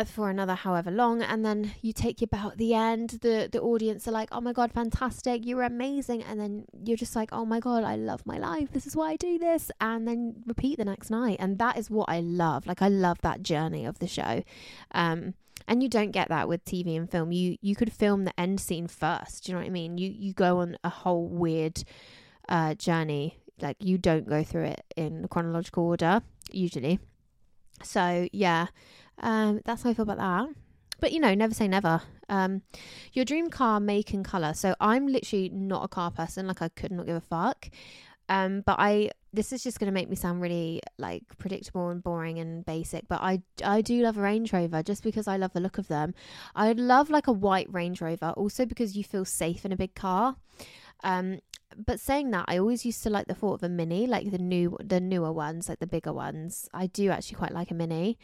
For, 0.06 0.28
another 0.28 0.54
however 0.54 0.90
long 0.90 1.22
and 1.22 1.44
then 1.44 1.72
you 1.80 1.92
take 1.92 2.20
your 2.20 2.28
bow 2.28 2.48
at 2.50 2.58
the 2.58 2.74
end 2.74 3.18
the 3.22 3.48
the 3.50 3.60
audience 3.60 4.06
are 4.06 4.12
like 4.12 4.28
oh 4.32 4.40
my 4.40 4.52
god 4.52 4.72
fantastic 4.72 5.46
you 5.46 5.56
were 5.56 5.62
amazing 5.62 6.22
and 6.22 6.38
then 6.38 6.64
you're 6.84 6.96
just 6.96 7.16
like 7.16 7.30
oh 7.32 7.44
my 7.44 7.60
god 7.60 7.84
i 7.84 7.96
love 7.96 8.20
my 8.26 8.36
life 8.36 8.70
this 8.72 8.86
is 8.86 8.94
why 8.94 9.12
i 9.12 9.16
do 9.16 9.38
this 9.38 9.70
and 9.80 10.06
then 10.06 10.34
repeat 10.46 10.76
the 10.76 10.84
next 10.84 11.10
night 11.10 11.36
and 11.40 11.58
that 11.58 11.78
is 11.78 11.90
what 11.90 12.08
i 12.08 12.20
love 12.20 12.66
like 12.66 12.82
i 12.82 12.88
love 12.88 13.18
that 13.22 13.42
journey 13.42 13.84
of 13.84 13.98
the 13.98 14.06
show. 14.06 14.42
Um 14.92 15.34
and 15.66 15.82
you 15.82 15.88
don't 15.88 16.12
get 16.12 16.28
that 16.28 16.48
with 16.48 16.64
tv 16.64 16.96
and 16.96 17.10
film 17.10 17.32
you 17.32 17.56
you 17.60 17.74
could 17.74 17.92
film 17.92 18.24
the 18.24 18.40
end 18.40 18.60
scene 18.60 18.86
first 18.86 19.44
do 19.44 19.52
you 19.52 19.54
know 19.54 19.60
what 19.60 19.66
i 19.66 19.70
mean? 19.70 19.98
You 19.98 20.10
you 20.10 20.32
go 20.32 20.58
on 20.58 20.76
a 20.84 20.88
whole 20.88 21.26
weird 21.26 21.82
uh 22.48 22.74
journey 22.74 23.38
like 23.60 23.76
you 23.80 23.98
don't 23.98 24.28
go 24.28 24.42
through 24.42 24.64
it 24.64 24.84
in 24.96 25.26
chronological 25.28 25.84
order 25.84 26.22
usually. 26.50 26.98
So 27.82 28.28
yeah 28.32 28.68
um, 29.20 29.60
that's 29.64 29.82
how 29.82 29.90
I 29.90 29.94
feel 29.94 30.04
about 30.04 30.18
that. 30.18 30.54
But 31.00 31.12
you 31.12 31.20
know, 31.20 31.34
never 31.34 31.54
say 31.54 31.68
never. 31.68 32.02
Um, 32.28 32.62
your 33.12 33.24
dream 33.24 33.50
car 33.50 33.80
make 33.80 34.12
and 34.12 34.24
color. 34.24 34.52
So 34.54 34.74
I'm 34.80 35.06
literally 35.06 35.48
not 35.48 35.84
a 35.84 35.88
car 35.88 36.10
person. 36.10 36.46
Like 36.46 36.60
I 36.60 36.68
could 36.68 36.92
not 36.92 37.06
give 37.06 37.16
a 37.16 37.20
fuck. 37.20 37.68
Um, 38.28 38.62
but 38.66 38.76
I 38.78 39.10
this 39.32 39.52
is 39.52 39.62
just 39.62 39.78
going 39.78 39.86
to 39.86 39.92
make 39.92 40.08
me 40.08 40.16
sound 40.16 40.40
really 40.40 40.80
like 40.98 41.22
predictable 41.38 41.90
and 41.90 42.02
boring 42.02 42.38
and 42.38 42.64
basic. 42.64 43.08
But 43.08 43.20
I 43.22 43.42
I 43.64 43.80
do 43.80 44.02
love 44.02 44.18
a 44.18 44.22
Range 44.22 44.52
Rover 44.52 44.82
just 44.82 45.02
because 45.02 45.28
I 45.28 45.36
love 45.36 45.52
the 45.52 45.60
look 45.60 45.78
of 45.78 45.88
them. 45.88 46.14
I'd 46.54 46.80
love 46.80 47.10
like 47.10 47.26
a 47.26 47.32
white 47.32 47.72
Range 47.72 48.00
Rover 48.00 48.30
also 48.36 48.66
because 48.66 48.96
you 48.96 49.04
feel 49.04 49.24
safe 49.24 49.64
in 49.64 49.72
a 49.72 49.76
big 49.76 49.94
car. 49.94 50.36
Um, 51.04 51.38
but 51.78 52.00
saying 52.00 52.30
that, 52.32 52.44
I 52.48 52.58
always 52.58 52.84
used 52.84 53.02
to 53.04 53.10
like 53.10 53.26
the 53.26 53.34
thought 53.34 53.54
of 53.54 53.62
a 53.62 53.68
mini, 53.68 54.06
like 54.06 54.30
the 54.30 54.38
new, 54.38 54.76
the 54.82 55.00
newer 55.00 55.32
ones, 55.32 55.68
like 55.68 55.78
the 55.78 55.86
bigger 55.86 56.12
ones. 56.12 56.68
I 56.74 56.86
do 56.88 57.10
actually 57.10 57.36
quite 57.36 57.52
like 57.52 57.70
a 57.70 57.74
mini. 57.74 58.18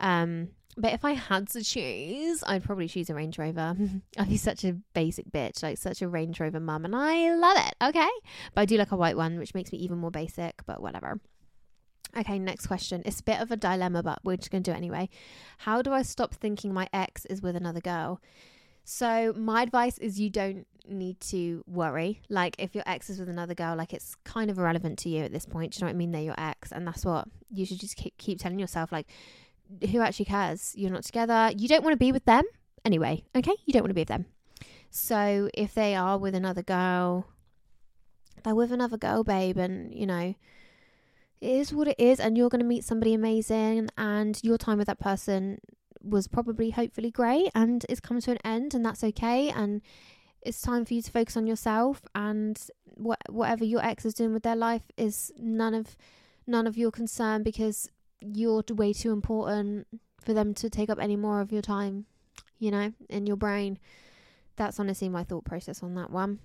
Um, 0.00 0.48
but 0.76 0.92
if 0.92 1.04
I 1.04 1.12
had 1.12 1.48
to 1.50 1.64
choose, 1.64 2.44
I'd 2.46 2.62
probably 2.62 2.86
choose 2.86 3.10
a 3.10 3.14
Range 3.14 3.36
Rover. 3.38 3.76
I'd 4.18 4.28
be 4.28 4.36
such 4.36 4.64
a 4.64 4.74
basic 4.94 5.30
bitch, 5.32 5.62
like 5.62 5.78
such 5.78 6.02
a 6.02 6.08
Range 6.08 6.38
Rover 6.38 6.60
mum, 6.60 6.84
and 6.84 6.94
I 6.94 7.34
love 7.34 7.56
it. 7.66 7.74
Okay, 7.82 8.08
but 8.54 8.60
I 8.60 8.64
do 8.64 8.76
like 8.76 8.92
a 8.92 8.96
white 8.96 9.16
one, 9.16 9.38
which 9.38 9.54
makes 9.54 9.72
me 9.72 9.78
even 9.78 9.98
more 9.98 10.10
basic. 10.10 10.64
But 10.66 10.80
whatever. 10.80 11.20
Okay, 12.16 12.38
next 12.38 12.66
question. 12.66 13.02
It's 13.04 13.20
a 13.20 13.24
bit 13.24 13.40
of 13.40 13.50
a 13.50 13.56
dilemma, 13.56 14.02
but 14.02 14.20
we're 14.22 14.36
just 14.36 14.50
gonna 14.50 14.62
do 14.62 14.70
it 14.70 14.76
anyway. 14.76 15.08
How 15.58 15.82
do 15.82 15.92
I 15.92 16.02
stop 16.02 16.34
thinking 16.34 16.72
my 16.72 16.88
ex 16.92 17.24
is 17.26 17.42
with 17.42 17.56
another 17.56 17.80
girl? 17.80 18.20
So 18.84 19.34
my 19.36 19.62
advice 19.62 19.98
is 19.98 20.18
you 20.18 20.30
don't 20.30 20.66
need 20.88 21.20
to 21.20 21.62
worry. 21.66 22.22
Like 22.28 22.56
if 22.58 22.74
your 22.74 22.84
ex 22.86 23.10
is 23.10 23.18
with 23.18 23.28
another 23.28 23.54
girl, 23.54 23.76
like 23.76 23.92
it's 23.92 24.16
kind 24.24 24.50
of 24.50 24.58
irrelevant 24.58 24.98
to 25.00 25.08
you 25.08 25.24
at 25.24 25.32
this 25.32 25.46
point. 25.46 25.72
Do 25.72 25.78
you 25.78 25.80
know 25.82 25.86
what 25.88 25.94
I 25.94 25.98
mean? 25.98 26.12
They're 26.12 26.22
your 26.22 26.34
ex, 26.38 26.72
and 26.72 26.86
that's 26.86 27.04
what 27.04 27.28
you 27.50 27.66
should 27.66 27.80
just 27.80 27.96
keep 27.96 28.16
keep 28.18 28.40
telling 28.40 28.58
yourself. 28.58 28.92
Like, 28.92 29.08
who 29.90 30.00
actually 30.00 30.26
cares? 30.26 30.72
You're 30.76 30.90
not 30.90 31.04
together. 31.04 31.52
You 31.56 31.68
don't 31.68 31.84
want 31.84 31.94
to 31.94 31.98
be 31.98 32.12
with 32.12 32.24
them 32.24 32.44
anyway. 32.84 33.24
Okay, 33.36 33.54
you 33.64 33.72
don't 33.72 33.82
want 33.82 33.90
to 33.90 33.94
be 33.94 34.02
with 34.02 34.08
them. 34.08 34.26
So 34.90 35.50
if 35.54 35.74
they 35.74 35.94
are 35.94 36.18
with 36.18 36.34
another 36.34 36.62
girl, 36.62 37.26
they're 38.42 38.54
with 38.54 38.72
another 38.72 38.96
girl, 38.96 39.24
babe, 39.24 39.58
and 39.58 39.94
you 39.94 40.06
know. 40.06 40.34
It 41.40 41.50
is 41.50 41.72
what 41.72 41.86
it 41.86 42.00
is, 42.00 42.18
and 42.18 42.36
you're 42.36 42.48
going 42.48 42.62
to 42.62 42.66
meet 42.66 42.82
somebody 42.82 43.14
amazing, 43.14 43.90
and 43.96 44.40
your 44.42 44.58
time 44.58 44.76
with 44.76 44.88
that 44.88 44.98
person 44.98 45.60
was 46.02 46.28
probably 46.28 46.70
hopefully 46.70 47.10
great 47.10 47.50
and 47.54 47.84
it's 47.88 48.00
come 48.00 48.20
to 48.20 48.30
an 48.30 48.38
end 48.44 48.74
and 48.74 48.84
that's 48.84 49.02
okay 49.02 49.50
and 49.50 49.82
it's 50.42 50.60
time 50.62 50.84
for 50.84 50.94
you 50.94 51.02
to 51.02 51.10
focus 51.10 51.36
on 51.36 51.46
yourself 51.46 52.02
and 52.14 52.68
what 52.94 53.18
whatever 53.28 53.64
your 53.64 53.84
ex 53.84 54.04
is 54.04 54.14
doing 54.14 54.32
with 54.32 54.42
their 54.42 54.56
life 54.56 54.82
is 54.96 55.32
none 55.38 55.74
of 55.74 55.96
none 56.46 56.66
of 56.66 56.76
your 56.76 56.90
concern 56.90 57.42
because 57.42 57.90
you're 58.20 58.62
way 58.70 58.92
too 58.92 59.12
important 59.12 59.86
for 60.20 60.32
them 60.32 60.54
to 60.54 60.68
take 60.68 60.90
up 60.90 60.98
any 61.00 61.16
more 61.16 61.40
of 61.40 61.52
your 61.52 61.62
time 61.62 62.06
you 62.58 62.70
know 62.70 62.92
in 63.08 63.26
your 63.26 63.36
brain. 63.36 63.78
That's 64.56 64.80
honestly 64.80 65.08
my 65.08 65.22
thought 65.22 65.44
process 65.44 65.82
on 65.82 65.94
that 65.94 66.10
one. 66.10 66.40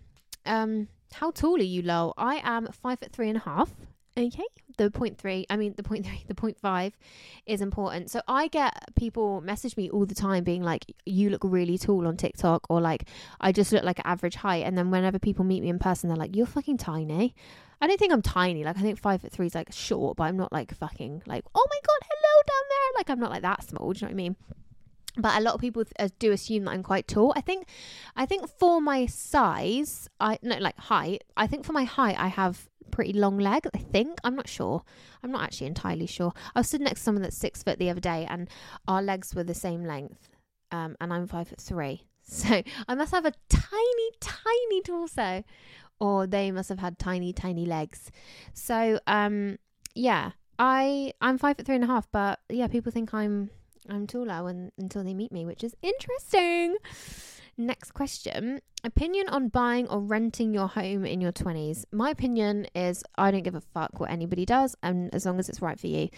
Um 0.45 0.87
how 1.13 1.31
tall 1.31 1.55
are 1.55 1.63
you 1.63 1.81
lol? 1.81 2.13
I 2.17 2.41
am 2.43 2.67
five 2.71 2.99
foot 2.99 3.11
three 3.11 3.29
and 3.29 3.37
a 3.37 3.41
half 3.41 3.71
okay 4.17 4.43
the 4.77 4.89
point 4.89 5.17
three 5.17 5.45
i 5.49 5.55
mean 5.57 5.73
the 5.75 5.83
point 5.83 6.05
three 6.05 6.23
the 6.27 6.35
point 6.35 6.57
five 6.59 6.97
is 7.45 7.61
important. 7.61 8.09
So 8.09 8.21
i 8.27 8.47
get 8.47 8.73
people 8.95 9.41
message 9.41 9.75
me 9.77 9.89
all 9.89 10.05
the 10.05 10.15
time 10.15 10.43
being 10.43 10.63
like 10.63 10.85
you 11.05 11.29
look 11.29 11.43
really 11.43 11.77
tall 11.77 12.07
on 12.07 12.17
tiktok 12.17 12.65
or 12.69 12.81
like 12.81 13.07
i 13.41 13.51
just 13.51 13.71
look 13.71 13.83
like 13.83 13.99
average 14.05 14.35
height. 14.35 14.65
And 14.65 14.77
then 14.77 14.91
whenever 14.91 15.19
people 15.19 15.45
meet 15.45 15.61
me 15.61 15.69
in 15.69 15.79
person 15.79 16.09
they're 16.09 16.17
like 16.17 16.35
you're 16.35 16.45
fucking 16.45 16.77
tiny. 16.77 17.35
I 17.81 17.87
don't 17.87 17.99
think 17.99 18.13
i'm 18.13 18.21
tiny. 18.21 18.63
Like 18.63 18.77
i 18.77 18.81
think 18.81 18.99
five 18.99 19.21
foot 19.21 19.31
three 19.31 19.47
is 19.47 19.55
like 19.55 19.71
short 19.71 20.17
but 20.17 20.23
i'm 20.23 20.37
not 20.37 20.51
like 20.51 20.73
fucking 20.75 21.23
like 21.25 21.43
oh 21.53 21.67
my 21.69 21.79
god 21.85 22.07
hello 22.09 22.43
down 22.47 22.69
there. 22.69 22.99
Like 22.99 23.09
i'm 23.09 23.19
not 23.19 23.31
like 23.31 23.41
that 23.41 23.63
small 23.63 23.93
do 23.93 23.99
you 23.99 24.01
know 24.01 24.07
what 24.07 24.11
i 24.11 24.15
mean 24.15 24.35
but 25.17 25.37
a 25.37 25.41
lot 25.41 25.53
of 25.53 25.61
people 25.61 25.83
uh, 25.99 26.09
do 26.19 26.31
assume 26.31 26.65
that 26.65 26.71
I'm 26.71 26.83
quite 26.83 27.07
tall. 27.07 27.33
I 27.35 27.41
think, 27.41 27.67
I 28.15 28.25
think 28.25 28.49
for 28.49 28.81
my 28.81 29.05
size, 29.05 30.09
I 30.19 30.39
no 30.41 30.57
like 30.57 30.77
height. 30.77 31.23
I 31.37 31.47
think 31.47 31.65
for 31.65 31.73
my 31.73 31.83
height, 31.83 32.15
I 32.19 32.27
have 32.27 32.69
pretty 32.91 33.13
long 33.13 33.37
leg. 33.37 33.67
I 33.73 33.77
think 33.77 34.19
I'm 34.23 34.35
not 34.35 34.47
sure. 34.47 34.83
I'm 35.23 35.31
not 35.31 35.43
actually 35.43 35.67
entirely 35.67 36.07
sure. 36.07 36.33
I 36.55 36.59
was 36.59 36.67
stood 36.67 36.81
next 36.81 37.01
to 37.01 37.03
someone 37.03 37.21
that's 37.21 37.37
six 37.37 37.63
foot 37.63 37.79
the 37.79 37.89
other 37.89 37.99
day, 37.99 38.25
and 38.29 38.49
our 38.87 39.01
legs 39.01 39.35
were 39.35 39.43
the 39.43 39.53
same 39.53 39.83
length. 39.83 40.29
Um, 40.71 40.95
and 40.99 41.13
I'm 41.13 41.27
five 41.27 41.47
foot 41.47 41.61
three, 41.61 42.05
so 42.23 42.63
I 42.87 42.95
must 42.95 43.11
have 43.11 43.25
a 43.25 43.33
tiny, 43.49 44.09
tiny 44.19 44.81
torso, 44.81 45.43
or 45.99 46.25
they 46.25 46.51
must 46.51 46.69
have 46.69 46.79
had 46.79 46.97
tiny, 46.97 47.33
tiny 47.33 47.65
legs. 47.65 48.11
So, 48.53 48.99
um, 49.05 49.59
yeah, 49.93 50.31
I 50.57 51.13
I'm 51.21 51.37
five 51.37 51.57
foot 51.57 51.65
three 51.65 51.75
and 51.75 51.83
a 51.83 51.87
half, 51.87 52.07
but 52.11 52.39
yeah, 52.49 52.67
people 52.67 52.91
think 52.91 53.13
I'm 53.13 53.51
I'm 53.89 54.07
taller 54.07 54.43
when 54.43 54.71
until 54.77 55.03
they 55.03 55.13
meet 55.13 55.31
me, 55.31 55.45
which 55.45 55.63
is 55.63 55.75
interesting. 55.81 56.75
Next 57.57 57.91
question 57.91 58.61
Opinion 58.83 59.29
on 59.29 59.47
buying 59.47 59.87
or 59.87 60.01
renting 60.01 60.53
your 60.53 60.67
home 60.67 61.05
in 61.05 61.21
your 61.21 61.31
20s. 61.31 61.85
My 61.91 62.09
opinion 62.09 62.67
is 62.75 63.03
I 63.15 63.31
don't 63.31 63.43
give 63.43 63.55
a 63.55 63.61
fuck 63.61 63.99
what 63.99 64.09
anybody 64.09 64.45
does, 64.45 64.75
and 64.83 65.13
as 65.15 65.25
long 65.25 65.39
as 65.39 65.47
it's 65.47 65.61
right 65.61 65.79
for 65.79 65.87
you. 65.87 66.09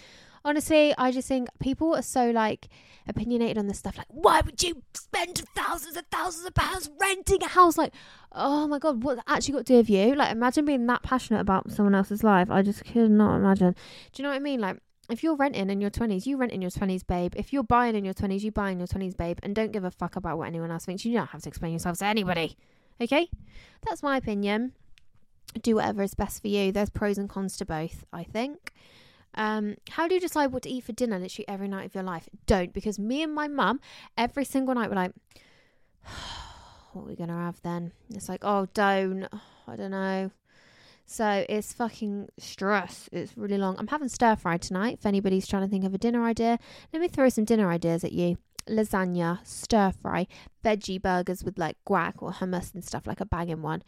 Honestly, 0.44 0.94
I 0.98 1.12
just 1.12 1.28
think 1.28 1.50
people 1.60 1.96
are 1.96 2.02
so 2.02 2.32
like 2.32 2.70
opinionated 3.08 3.58
on 3.60 3.68
this 3.68 3.78
stuff. 3.78 3.98
Like, 3.98 4.08
why 4.10 4.42
would 4.42 4.64
you 4.64 4.82
spend 4.96 5.44
thousands 5.56 5.96
and 5.96 6.08
thousands 6.10 6.46
of 6.46 6.56
pounds 6.56 6.90
renting 7.00 7.44
a 7.44 7.48
house? 7.48 7.78
Like, 7.78 7.94
oh 8.32 8.68
my 8.68 8.80
god, 8.80 9.04
what 9.04 9.20
actually 9.28 9.54
got 9.54 9.66
to 9.68 9.74
do 9.74 9.78
with 9.78 9.90
you? 9.90 10.16
Like, 10.16 10.32
imagine 10.32 10.66
being 10.66 10.88
that 10.88 11.04
passionate 11.04 11.42
about 11.42 11.72
someone 11.72 11.94
else's 11.94 12.24
life. 12.24 12.50
I 12.50 12.62
just 12.64 12.84
could 12.86 13.12
not 13.12 13.36
imagine. 13.36 13.76
Do 14.14 14.22
you 14.22 14.24
know 14.24 14.30
what 14.30 14.38
I 14.38 14.40
mean? 14.40 14.60
Like, 14.60 14.80
if 15.10 15.24
you're 15.24 15.36
renting 15.36 15.70
in 15.70 15.82
your 15.82 15.92
20s, 15.92 16.26
you 16.26 16.38
rent 16.38 16.52
in 16.52 16.62
your 16.62 16.72
20s, 16.72 17.06
babe. 17.06 17.34
If 17.36 17.54
you're 17.54 17.64
buying 17.64 17.96
in 17.96 18.06
your 18.06 18.14
20s, 18.14 18.42
you 18.42 18.52
buy 18.52 18.72
in 18.72 18.80
your 18.80 18.88
20s, 18.88 19.16
babe. 19.16 19.38
And 19.44 19.56
don't 19.56 19.72
give 19.72 19.84
a 19.84 19.92
fuck 19.92 20.16
about 20.16 20.38
what 20.38 20.48
anyone 20.48 20.72
else 20.72 20.86
thinks. 20.86 21.06
You 21.06 21.14
don't 21.14 21.28
have 21.28 21.42
to 21.44 21.50
explain 21.50 21.74
yourself 21.74 21.98
to 22.00 22.06
anybody. 22.06 22.58
Okay? 23.00 23.30
That's 23.88 24.02
my 24.02 24.18
opinion. 24.18 24.74
Do 25.62 25.76
whatever 25.76 26.04
is 26.04 26.16
best 26.16 26.42
for 26.42 26.48
you. 26.48 26.72
There's 26.72 26.90
pros 26.90 27.18
and 27.18 27.30
cons 27.30 27.56
to 27.58 27.66
both, 27.66 28.04
I 28.12 28.24
think. 28.24 28.74
Um, 29.36 29.76
how 29.92 30.08
do 30.08 30.16
you 30.16 30.22
decide 30.22 30.48
what 30.48 30.64
to 30.64 30.70
eat 30.70 30.86
for 30.86 30.94
dinner 30.94 31.20
literally 31.20 31.48
every 31.48 31.68
night 31.68 31.86
of 31.86 31.94
your 31.94 32.04
life? 32.04 32.28
Don't, 32.48 32.74
because 32.74 32.98
me 32.98 33.22
and 33.22 33.34
my 33.34 33.48
mum, 33.48 33.82
every 34.18 34.46
single 34.46 34.74
night, 34.76 34.90
we're 34.90 34.96
like, 34.96 35.14
what 36.94 37.04
are 37.04 37.06
we 37.06 37.16
going 37.16 37.30
to 37.30 37.36
have 37.36 37.62
then? 37.62 37.92
It's 38.10 38.30
like, 38.30 38.44
oh, 38.44 38.68
don't. 38.74 39.28
I 39.68 39.76
don't 39.76 39.92
know. 39.92 40.32
So 41.06 41.46
it's 41.48 41.72
fucking 41.74 42.30
stress. 42.40 43.10
It's 43.12 43.38
really 43.38 43.58
long. 43.58 43.76
I'm 43.78 43.88
having 43.88 44.10
stir 44.10 44.36
fry 44.36 44.58
tonight. 44.58 44.98
If 45.00 45.06
anybody's 45.06 45.48
trying 45.48 45.64
to 45.64 45.70
think 45.70 45.86
of 45.86 45.94
a 45.94 45.98
dinner 45.98 46.24
idea, 46.26 46.58
let 46.92 47.02
me 47.02 47.08
throw 47.08 47.30
some 47.30 47.46
dinner 47.46 47.70
ideas 47.70 48.04
at 48.04 48.12
you. 48.12 48.38
Lasagna, 48.68 49.46
stir 49.46 49.92
fry, 49.92 50.26
veggie 50.64 51.00
burgers 51.00 51.44
with 51.44 51.60
like 51.60 51.78
guac 51.88 52.14
or 52.18 52.32
hummus 52.32 52.74
and 52.74 52.84
stuff, 52.84 53.06
like 53.06 53.22
a 53.22 53.26
banging 53.26 53.62
one. 53.62 53.84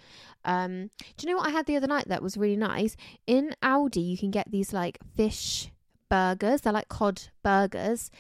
Um, 0.46 0.92
do 1.18 1.28
you 1.28 1.34
know 1.34 1.38
what 1.38 1.48
I 1.48 1.52
had 1.52 1.66
the 1.66 1.76
other 1.76 1.88
night 1.88 2.08
that 2.08 2.22
was 2.22 2.38
really 2.38 2.56
nice? 2.56 2.96
In 3.26 3.56
Aldi, 3.64 4.06
you 4.06 4.18
can 4.18 4.30
get 4.30 4.52
these 4.52 4.74
like 4.74 5.00
fish 5.16 5.72
burgers. 6.10 6.62
They're 6.62 6.74
like 6.74 6.90
cod 6.90 7.24
burgers. 7.44 8.12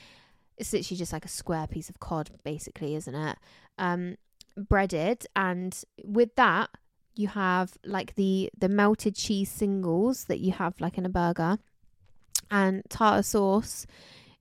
It's 0.58 0.74
literally 0.74 0.98
just 0.98 1.14
like 1.14 1.26
a 1.26 1.30
square 1.30 1.68
piece 1.68 1.90
of 1.90 2.00
cod, 2.00 2.32
basically, 2.44 2.96
isn't 2.96 3.14
it? 3.14 3.38
Um, 3.78 4.18
breaded, 4.58 5.28
and 5.36 5.80
with 6.04 6.34
that, 6.36 6.72
you 7.18 7.28
have 7.28 7.74
like 7.86 8.16
the 8.16 8.50
the 8.58 8.70
melted 8.70 9.16
cheese 9.16 9.52
singles 9.52 10.26
that 10.26 10.40
you 10.40 10.52
have 10.52 10.80
like 10.80 10.98
in 10.98 11.06
a 11.06 11.10
burger 11.10 11.58
and 12.50 12.84
tartar 12.90 13.24
sauce 13.24 13.86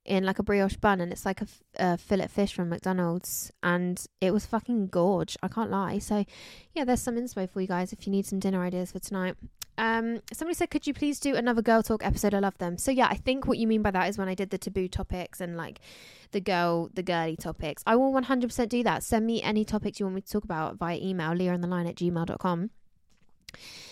in 0.05 0.25
like 0.25 0.39
a 0.39 0.43
brioche 0.43 0.77
bun 0.77 1.01
and 1.01 1.11
it's 1.11 1.27
like 1.27 1.43
a, 1.79 1.99
fillet 1.99 2.29
fish 2.29 2.55
from 2.55 2.69
McDonald's 2.69 3.51
and 3.63 4.07
it 4.21 4.33
was 4.33 4.47
fucking 4.47 4.87
gorge 4.87 5.37
I 5.43 5.49
can't 5.49 5.71
lie. 5.71 5.99
So 5.99 6.25
yeah 6.75 6.85
there's 6.85 7.03
some 7.03 7.17
inspo 7.17 7.51
for 7.51 7.61
you 7.61 7.67
guys 7.67 7.93
if 7.93 8.07
you 8.07 8.13
need 8.13 8.27
some 8.27 8.39
dinner 8.39 8.63
ideas 8.63 8.93
for 8.93 9.01
tonight 9.01 9.35
um 9.79 10.21
somebody 10.33 10.55
said 10.55 10.71
could 10.71 10.87
you 10.87 10.95
please 10.95 11.21
do 11.21 11.35
another 11.35 11.63
girl 11.63 11.83
talk 11.83 12.05
episode? 12.05 12.35
I 12.35 12.39
love 12.39 12.59
them. 12.59 12.79
So 12.79 12.91
yeah 12.91 13.09
I 13.11 13.17
think 13.17 13.47
what 13.47 13.59
you 13.59 13.67
mean 13.67 13.83
by 13.83 13.91
that 13.93 14.09
is 14.09 14.19
when 14.19 14.29
I 14.29 14.35
did 14.35 14.51
the 14.51 14.59
taboo 14.59 14.89
topics 14.89 15.41
and 15.41 15.57
like 15.57 15.81
the 16.33 16.41
girl 16.41 16.91
the 16.95 17.03
girly 17.03 17.37
topics. 17.37 17.83
I 17.87 17.97
will 17.97 18.13
100% 18.13 18.69
do 18.69 18.83
that. 18.83 19.03
Send 19.03 19.27
me 19.27 19.43
any 19.43 19.65
topics 19.65 20.01
you 20.01 20.07
want 20.07 20.17
me 20.17 20.21
to 20.23 20.31
talk 20.31 20.45
about 20.45 20.77
via 20.77 20.99
email 20.99 21.33
leah 21.35 21.53
on 21.53 21.61
the 21.61 21.69
line 21.69 21.87
at 21.87 21.97
gmail.com 21.97 22.71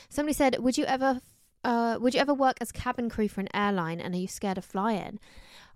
somebody 0.08 0.32
said 0.34 0.58
would 0.60 0.78
you 0.78 0.84
ever 0.84 1.20
uh, 1.64 1.96
would 2.00 2.14
you 2.14 2.20
ever 2.20 2.34
work 2.34 2.58
as 2.60 2.70
cabin 2.70 3.08
crew 3.08 3.28
for 3.28 3.40
an 3.40 3.48
airline 3.54 4.00
and 4.00 4.14
are 4.14 4.18
you 4.18 4.28
scared 4.28 4.58
of 4.58 4.64
flying? 4.64 5.18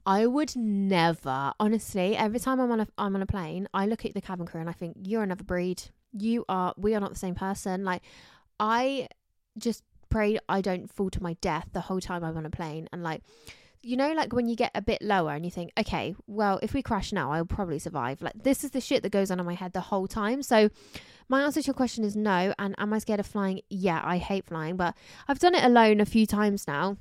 I 0.05 0.27
would 0.27 0.55
never, 0.55 1.53
honestly, 1.59 2.17
every 2.17 2.41
time 2.41 2.61
I'm 2.61 2.71
on 2.71 2.81
a 2.81 2.89
I'm 2.99 3.17
on 3.17 3.23
a 3.23 3.27
plane, 3.27 3.69
I 3.75 3.87
look 3.87 4.05
at 4.05 4.15
the 4.15 4.21
cabin 4.21 4.47
crew 4.47 4.61
and 4.61 4.69
I 4.69 4.75
think 4.75 4.97
you're 5.03 5.23
another 5.23 5.45
breed. 5.45 5.83
You 6.13 6.45
are 6.49 6.75
we 6.77 6.95
are 6.95 7.01
not 7.01 7.11
the 7.11 7.19
same 7.19 7.35
person. 7.35 7.85
Like 7.85 8.03
I 8.61 9.09
just 9.57 9.83
pray 10.11 10.39
I 10.49 10.61
don't 10.61 10.91
fall 10.91 11.11
to 11.11 11.23
my 11.23 11.35
death 11.41 11.69
the 11.73 11.83
whole 11.83 12.01
time 12.01 12.25
I'm 12.25 12.37
on 12.37 12.47
a 12.47 12.51
plane 12.51 12.89
and 12.93 13.03
like 13.03 13.23
you 13.83 13.97
know 13.97 14.13
like 14.13 14.33
when 14.33 14.49
you 14.49 14.57
get 14.57 14.73
a 14.75 14.83
bit 14.83 15.01
lower 15.01 15.33
and 15.35 15.45
you 15.45 15.51
think 15.51 15.71
okay 15.79 16.15
well 16.27 16.59
if 16.63 16.75
we 16.75 16.83
crash 16.83 17.13
now 17.13 17.33
I'll 17.33 17.45
probably 17.45 17.79
survive. 17.79 18.23
Like 18.23 18.43
this 18.43 18.65
is 18.65 18.71
the 18.71 18.81
shit 18.81 19.03
that 19.03 19.11
goes 19.11 19.31
on 19.31 19.41
in 19.41 19.47
my 19.47 19.55
head 19.55 19.73
the 19.73 19.81
whole 19.81 20.09
time. 20.09 20.43
So 20.43 20.71
my 21.29 21.43
answer 21.43 21.61
to 21.61 21.67
your 21.67 21.75
question 21.75 22.05
is 22.05 22.17
no 22.17 22.55
and 22.59 22.75
am 22.79 22.93
I 22.93 22.99
scared 22.99 23.21
of 23.21 23.27
flying? 23.27 23.61
Yeah 23.71 24.03
I 24.05 24.19
hate 24.19 24.47
flying 24.47 24.77
but 24.77 24.95
I've 25.29 25.39
done 25.39 25.55
it 25.55 25.65
alone 25.65 26.01
a 26.01 26.07
few 26.07 26.27
times 26.27 26.67
now 26.67 26.97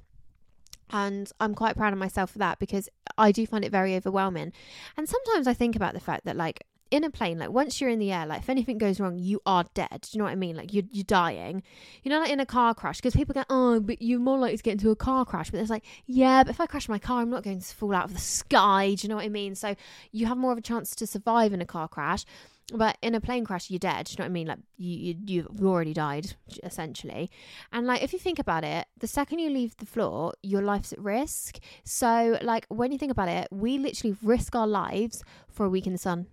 and 0.90 1.32
I'm 1.40 1.54
quite 1.54 1.76
proud 1.76 1.94
of 1.94 2.00
myself 2.00 2.32
for 2.32 2.40
that 2.40 2.60
because 2.60 2.90
I 3.18 3.32
do 3.32 3.46
find 3.46 3.66
it 3.66 3.72
very 3.72 3.96
overwhelming. 3.96 4.54
And 4.96 5.10
sometimes 5.10 5.48
I 5.48 5.54
think 5.54 5.76
about 5.76 5.94
the 5.94 6.00
fact 6.00 6.26
that 6.26 6.38
like 6.38 6.64
in 6.92 7.04
a 7.04 7.10
plane, 7.10 7.40
like 7.40 7.50
once 7.50 7.80
you're 7.80 7.90
in 7.90 8.00
the 8.00 8.12
air, 8.12 8.26
like 8.26 8.42
if 8.42 8.50
anything 8.50 8.78
goes 8.78 9.00
wrong, 9.00 9.18
you 9.18 9.42
are 9.46 9.66
dead. 9.74 10.02
Do 10.02 10.10
you 10.12 10.20
know 10.20 10.26
what 10.26 10.32
I 10.32 10.36
mean? 10.36 10.56
Like 10.56 10.74
you're 10.74 10.84
you're 10.92 11.04
dying. 11.04 11.64
You 12.04 12.12
know, 12.12 12.20
like 12.20 12.32
in 12.32 12.40
a 12.40 12.46
car 12.46 12.74
crash, 12.74 12.98
because 12.98 13.16
people 13.16 13.34
go, 13.34 13.44
oh, 13.50 13.80
but 13.80 14.02
you're 14.02 14.20
more 14.20 14.38
likely 14.38 14.58
to 14.58 14.64
get 14.64 14.74
into 14.74 14.92
a 14.92 14.96
car 14.96 15.26
crash. 15.26 15.52
But 15.52 15.60
it's 15.60 15.70
like, 15.70 15.86
yeah, 16.06 16.44
but 16.44 16.52
if 16.52 16.62
I 16.62 16.66
crash 16.66 16.90
my 16.90 17.00
car, 17.00 17.22
I'm 17.22 17.30
not 17.30 17.44
going 17.44 17.60
to 17.60 17.76
fall 17.76 17.94
out 17.94 18.06
of 18.06 18.14
the 18.14 18.20
sky. 18.20 18.96
Do 18.96 19.06
you 19.06 19.10
know 19.10 19.16
what 19.16 19.26
I 19.26 19.30
mean? 19.30 19.56
So 19.56 19.76
you 20.12 20.26
have 20.28 20.38
more 20.38 20.52
of 20.52 20.58
a 20.58 20.62
chance 20.62 20.96
to 20.96 21.08
survive 21.08 21.54
in 21.54 21.62
a 21.62 21.66
car 21.66 21.88
crash. 21.88 22.26
But 22.74 22.98
in 23.02 23.16
a 23.16 23.22
plane 23.22 23.46
crash, 23.46 23.70
you're 23.70 23.80
dead. 23.80 24.08
Do 24.08 24.12
you 24.12 24.18
know 24.18 24.26
what 24.26 24.30
I 24.30 24.34
mean? 24.34 24.48
Like 24.48 24.60
you, 24.78 24.98
you 24.98 25.16
you've 25.26 25.64
already 25.64 25.94
died 25.94 26.36
essentially. 26.64 27.32
And 27.72 27.88
like 27.88 28.04
if 28.04 28.12
you 28.12 28.20
think 28.20 28.40
about 28.40 28.66
it, 28.66 28.88
the 28.98 29.08
second 29.08 29.40
you 29.40 29.50
leave 29.50 29.78
the 29.78 29.86
floor, 29.86 30.34
your 30.44 30.62
life's 30.62 30.92
at 30.92 31.00
risk. 31.00 31.60
So 31.86 32.38
like 32.42 32.66
when 32.68 32.92
you 32.92 32.98
think 32.98 33.12
about 33.12 33.30
it, 33.30 33.48
we 33.52 33.78
literally 33.78 34.18
risk 34.22 34.54
our 34.54 34.68
lives 34.68 35.24
for 35.48 35.66
a 35.66 35.70
week 35.70 35.88
in 35.88 35.94
the 35.94 35.98
sun. 35.98 36.28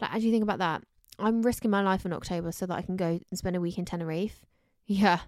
Like, 0.00 0.12
do 0.12 0.20
you 0.20 0.32
think 0.32 0.42
about 0.42 0.58
that? 0.58 0.82
I'm 1.18 1.42
risking 1.42 1.70
my 1.70 1.82
life 1.82 2.06
in 2.06 2.12
October 2.12 2.52
so 2.52 2.66
that 2.66 2.74
I 2.74 2.82
can 2.82 2.96
go 2.96 3.20
and 3.30 3.38
spend 3.38 3.56
a 3.56 3.60
week 3.60 3.78
in 3.78 3.84
Tenerife. 3.84 4.44
Yeah, 4.90 5.20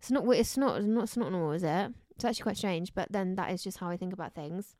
it's 0.00 0.10
not. 0.10 0.24
It's 0.34 0.56
not. 0.56 0.78
It's 0.78 0.88
not. 0.88 1.04
It's 1.04 1.16
not 1.16 1.30
normal, 1.30 1.52
is 1.52 1.62
it? 1.62 1.92
It's 2.16 2.24
actually 2.24 2.42
quite 2.42 2.56
strange. 2.56 2.92
But 2.92 3.12
then 3.12 3.36
that 3.36 3.52
is 3.52 3.62
just 3.62 3.78
how 3.78 3.88
I 3.88 3.96
think 3.96 4.12
about 4.12 4.34
things. 4.34 4.74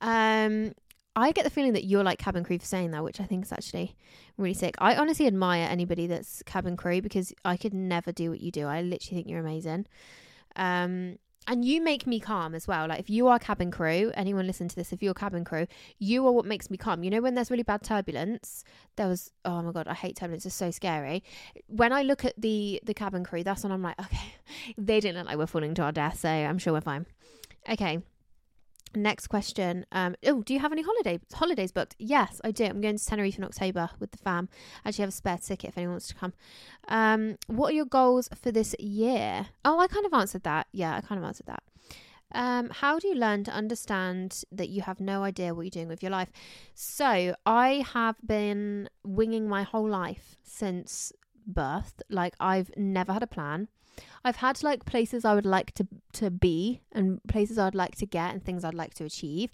Um, 0.00 0.72
I 1.14 1.32
get 1.32 1.44
the 1.44 1.50
feeling 1.50 1.74
that 1.74 1.84
you're 1.84 2.02
like 2.02 2.18
cabin 2.18 2.42
crew 2.42 2.58
for 2.58 2.64
saying 2.64 2.92
that, 2.92 3.04
which 3.04 3.20
I 3.20 3.24
think 3.24 3.44
is 3.44 3.52
actually 3.52 3.94
really 4.38 4.54
sick. 4.54 4.76
I 4.78 4.96
honestly 4.96 5.26
admire 5.26 5.68
anybody 5.68 6.06
that's 6.06 6.42
cabin 6.44 6.76
crew 6.76 7.02
because 7.02 7.34
I 7.44 7.58
could 7.58 7.74
never 7.74 8.12
do 8.12 8.30
what 8.30 8.40
you 8.40 8.50
do. 8.50 8.66
I 8.66 8.80
literally 8.80 9.18
think 9.18 9.28
you're 9.28 9.40
amazing. 9.40 9.86
Um, 10.56 11.18
and 11.46 11.64
you 11.64 11.80
make 11.80 12.06
me 12.06 12.20
calm 12.20 12.54
as 12.54 12.68
well. 12.68 12.88
Like 12.88 13.00
if 13.00 13.10
you 13.10 13.28
are 13.28 13.38
cabin 13.38 13.70
crew, 13.70 14.12
anyone 14.14 14.46
listen 14.46 14.68
to 14.68 14.76
this, 14.76 14.92
if 14.92 15.02
you're 15.02 15.14
cabin 15.14 15.44
crew, 15.44 15.66
you 15.98 16.26
are 16.26 16.32
what 16.32 16.44
makes 16.44 16.70
me 16.70 16.76
calm. 16.76 17.02
You 17.02 17.10
know 17.10 17.20
when 17.20 17.34
there's 17.34 17.50
really 17.50 17.62
bad 17.62 17.82
turbulence, 17.82 18.64
there 18.96 19.08
was 19.08 19.32
oh 19.44 19.62
my 19.62 19.72
god, 19.72 19.88
I 19.88 19.94
hate 19.94 20.16
turbulence. 20.16 20.46
It's 20.46 20.54
so 20.54 20.70
scary. 20.70 21.22
When 21.66 21.92
I 21.92 22.02
look 22.02 22.24
at 22.24 22.34
the 22.40 22.80
the 22.84 22.94
cabin 22.94 23.24
crew, 23.24 23.42
that's 23.42 23.62
when 23.62 23.72
I'm 23.72 23.82
like, 23.82 23.98
okay, 24.00 24.34
they 24.78 25.00
didn't 25.00 25.18
look 25.18 25.26
like 25.26 25.38
we're 25.38 25.46
falling 25.46 25.74
to 25.74 25.82
our 25.82 25.92
death, 25.92 26.20
so 26.20 26.28
I'm 26.28 26.58
sure 26.58 26.72
we're 26.72 26.80
fine. 26.80 27.06
Okay. 27.68 28.00
Next 28.94 29.28
question. 29.28 29.86
Um, 29.90 30.14
oh, 30.26 30.42
do 30.42 30.52
you 30.52 30.60
have 30.60 30.72
any 30.72 30.82
holiday 30.82 31.18
holidays 31.32 31.72
booked? 31.72 31.96
Yes, 31.98 32.40
I 32.44 32.50
do. 32.50 32.64
I'm 32.64 32.80
going 32.80 32.98
to 32.98 33.04
Tenerife 33.04 33.38
in 33.38 33.44
October 33.44 33.90
with 33.98 34.10
the 34.10 34.18
fam. 34.18 34.48
I 34.84 34.88
actually 34.88 35.02
have 35.02 35.08
a 35.10 35.12
spare 35.12 35.38
ticket 35.38 35.70
if 35.70 35.78
anyone 35.78 35.94
wants 35.94 36.08
to 36.08 36.14
come. 36.14 36.34
Um, 36.88 37.36
what 37.46 37.70
are 37.70 37.76
your 37.76 37.86
goals 37.86 38.28
for 38.34 38.50
this 38.50 38.74
year? 38.78 39.46
Oh, 39.64 39.78
I 39.78 39.86
kind 39.86 40.04
of 40.04 40.12
answered 40.12 40.42
that. 40.42 40.66
Yeah, 40.72 40.96
I 40.96 41.00
kind 41.00 41.18
of 41.18 41.24
answered 41.24 41.46
that. 41.46 41.62
Um, 42.34 42.70
how 42.70 42.98
do 42.98 43.08
you 43.08 43.14
learn 43.14 43.44
to 43.44 43.50
understand 43.50 44.42
that 44.50 44.68
you 44.70 44.82
have 44.82 45.00
no 45.00 45.22
idea 45.22 45.54
what 45.54 45.62
you're 45.62 45.70
doing 45.70 45.88
with 45.88 46.02
your 46.02 46.10
life? 46.12 46.30
So, 46.74 47.34
I 47.44 47.84
have 47.92 48.16
been 48.24 48.88
winging 49.04 49.48
my 49.48 49.62
whole 49.62 49.88
life 49.88 50.36
since 50.42 51.12
birth. 51.46 52.02
Like, 52.08 52.34
I've 52.40 52.70
never 52.76 53.12
had 53.12 53.22
a 53.22 53.26
plan. 53.26 53.68
I've 54.24 54.36
had 54.36 54.62
like 54.62 54.84
places 54.84 55.24
I 55.24 55.34
would 55.34 55.46
like 55.46 55.72
to 55.74 55.86
to 56.14 56.30
be 56.30 56.80
and 56.92 57.20
places 57.28 57.58
I'd 57.58 57.74
like 57.74 57.96
to 57.96 58.06
get 58.06 58.32
and 58.32 58.42
things 58.42 58.64
I'd 58.64 58.74
like 58.74 58.94
to 58.94 59.04
achieve. 59.04 59.52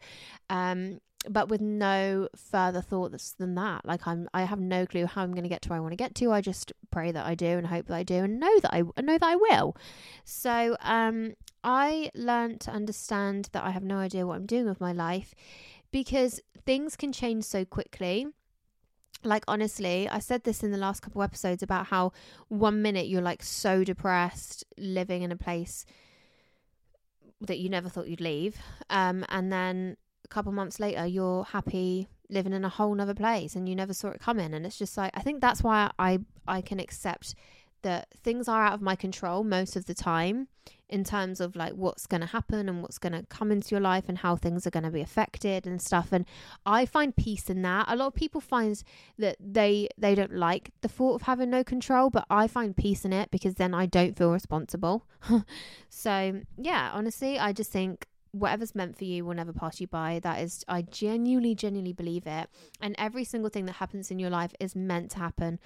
Um, 0.48 1.01
but 1.29 1.48
with 1.48 1.61
no 1.61 2.29
further 2.37 2.81
thoughts 2.81 3.33
than 3.33 3.55
that. 3.57 3.85
Like 3.85 4.07
I'm 4.07 4.29
I 4.33 4.42
have 4.42 4.61
no 4.61 4.87
clue 4.87 5.07
how 5.07 5.22
I'm 5.22 5.33
going 5.33 5.42
to 5.42 5.48
get 5.48 5.62
to 5.62 5.70
where 5.70 5.79
I 5.79 5.81
want 5.81 5.92
to 5.92 5.96
get 5.96 6.14
to. 6.16 6.33
I 6.33 6.40
just 6.40 6.72
pray 6.90 7.11
that 7.12 7.27
I 7.27 7.35
do 7.35 7.46
and 7.46 7.66
hope 7.66 7.87
that 7.87 7.94
I 7.94 8.03
do 8.03 8.22
and 8.24 8.38
know 8.38 8.61
that 8.61 8.72
I 8.72 8.83
know 9.01 9.18
that 9.18 9.22
I 9.22 9.37
will. 9.37 9.77
So, 10.24 10.77
um 10.81 11.35
I 11.64 12.11
learned 12.14 12.61
to 12.62 12.70
understand 12.70 13.48
that 13.53 13.64
I 13.64 13.70
have 13.70 13.83
no 13.83 13.98
idea 13.98 14.27
what 14.27 14.37
I'm 14.37 14.46
doing 14.46 14.66
with 14.66 14.81
my 14.81 14.92
life 14.92 15.35
because 15.90 16.40
things 16.64 16.96
can 16.96 17.12
change 17.12 17.44
so 17.44 17.64
quickly 17.64 18.29
like 19.24 19.44
honestly 19.48 20.09
i 20.09 20.18
said 20.18 20.44
this 20.44 20.62
in 20.62 20.70
the 20.70 20.78
last 20.78 21.00
couple 21.00 21.22
episodes 21.22 21.62
about 21.62 21.87
how 21.87 22.12
one 22.48 22.81
minute 22.83 23.09
you're 23.09 23.22
like 23.22 23.42
so 23.42 23.85
depressed 23.85 24.64
living 24.76 25.22
in 25.22 25.33
a 25.33 25.37
place 25.37 25.85
that 27.40 27.59
you 27.59 27.68
never 27.68 27.88
thought 27.88 28.09
you'd 28.09 28.20
leave 28.20 28.57
um 28.90 29.24
and 29.28 29.52
then 29.52 29.96
a 30.24 30.28
couple 30.28 30.52
months 30.52 30.78
later 30.78 31.07
you're 31.07 31.44
happy 31.44 32.09
living 32.31 32.52
in 32.52 32.64
a 32.64 32.68
whole 32.68 32.94
nother 32.94 33.14
place 33.14 33.57
and 33.57 33.68
you 33.68 33.74
never 33.74 33.94
saw 33.94 34.09
it 34.09 34.20
coming. 34.20 34.52
And 34.52 34.66
it's 34.66 34.78
just 34.78 34.96
like 34.96 35.11
i 35.14 35.20
think 35.20 35.40
that's 35.40 35.62
why 35.62 35.90
i 35.98 36.18
i 36.46 36.61
can 36.61 36.81
accept 36.81 37.35
that 37.82 38.08
things 38.22 38.48
are 38.48 38.64
out 38.64 38.74
of 38.74 38.82
my 38.82 38.96
control 38.96 39.44
most 39.44 39.76
of 39.76 39.86
the 39.86 39.94
time 39.94 40.48
in 40.88 41.04
terms 41.04 41.40
of 41.40 41.54
like 41.54 41.74
what's 41.74 42.06
going 42.06 42.20
to 42.20 42.26
happen 42.26 42.68
and 42.68 42.80
what's 42.80 42.98
going 42.98 43.12
to 43.12 43.22
come 43.28 43.52
into 43.52 43.70
your 43.70 43.80
life 43.80 44.04
and 44.08 44.18
how 44.18 44.34
things 44.36 44.66
are 44.66 44.70
going 44.70 44.84
to 44.84 44.90
be 44.90 45.00
affected 45.00 45.66
and 45.66 45.82
stuff 45.82 46.12
and 46.12 46.24
i 46.64 46.86
find 46.86 47.14
peace 47.16 47.50
in 47.50 47.62
that 47.62 47.84
a 47.88 47.96
lot 47.96 48.06
of 48.06 48.14
people 48.14 48.40
find 48.40 48.82
that 49.18 49.36
they 49.38 49.88
they 49.98 50.14
don't 50.14 50.34
like 50.34 50.70
the 50.80 50.88
thought 50.88 51.16
of 51.16 51.22
having 51.22 51.50
no 51.50 51.62
control 51.62 52.10
but 52.10 52.24
i 52.30 52.46
find 52.46 52.76
peace 52.76 53.04
in 53.04 53.12
it 53.12 53.30
because 53.30 53.54
then 53.54 53.74
i 53.74 53.84
don't 53.84 54.16
feel 54.16 54.32
responsible 54.32 55.06
so 55.90 56.40
yeah 56.56 56.90
honestly 56.94 57.38
i 57.38 57.52
just 57.52 57.70
think 57.70 58.06
whatever's 58.32 58.74
meant 58.74 58.96
for 58.96 59.04
you 59.04 59.24
will 59.24 59.34
never 59.34 59.52
pass 59.52 59.80
you 59.80 59.86
by. 59.86 60.20
That 60.22 60.40
is, 60.40 60.64
I 60.68 60.82
genuinely, 60.82 61.54
genuinely 61.54 61.92
believe 61.92 62.26
it. 62.26 62.48
And 62.80 62.94
every 62.98 63.24
single 63.24 63.50
thing 63.50 63.66
that 63.66 63.76
happens 63.76 64.10
in 64.10 64.18
your 64.18 64.30
life 64.30 64.52
is 64.60 64.74
meant 64.74 65.10
to 65.12 65.18
happen. 65.18 65.58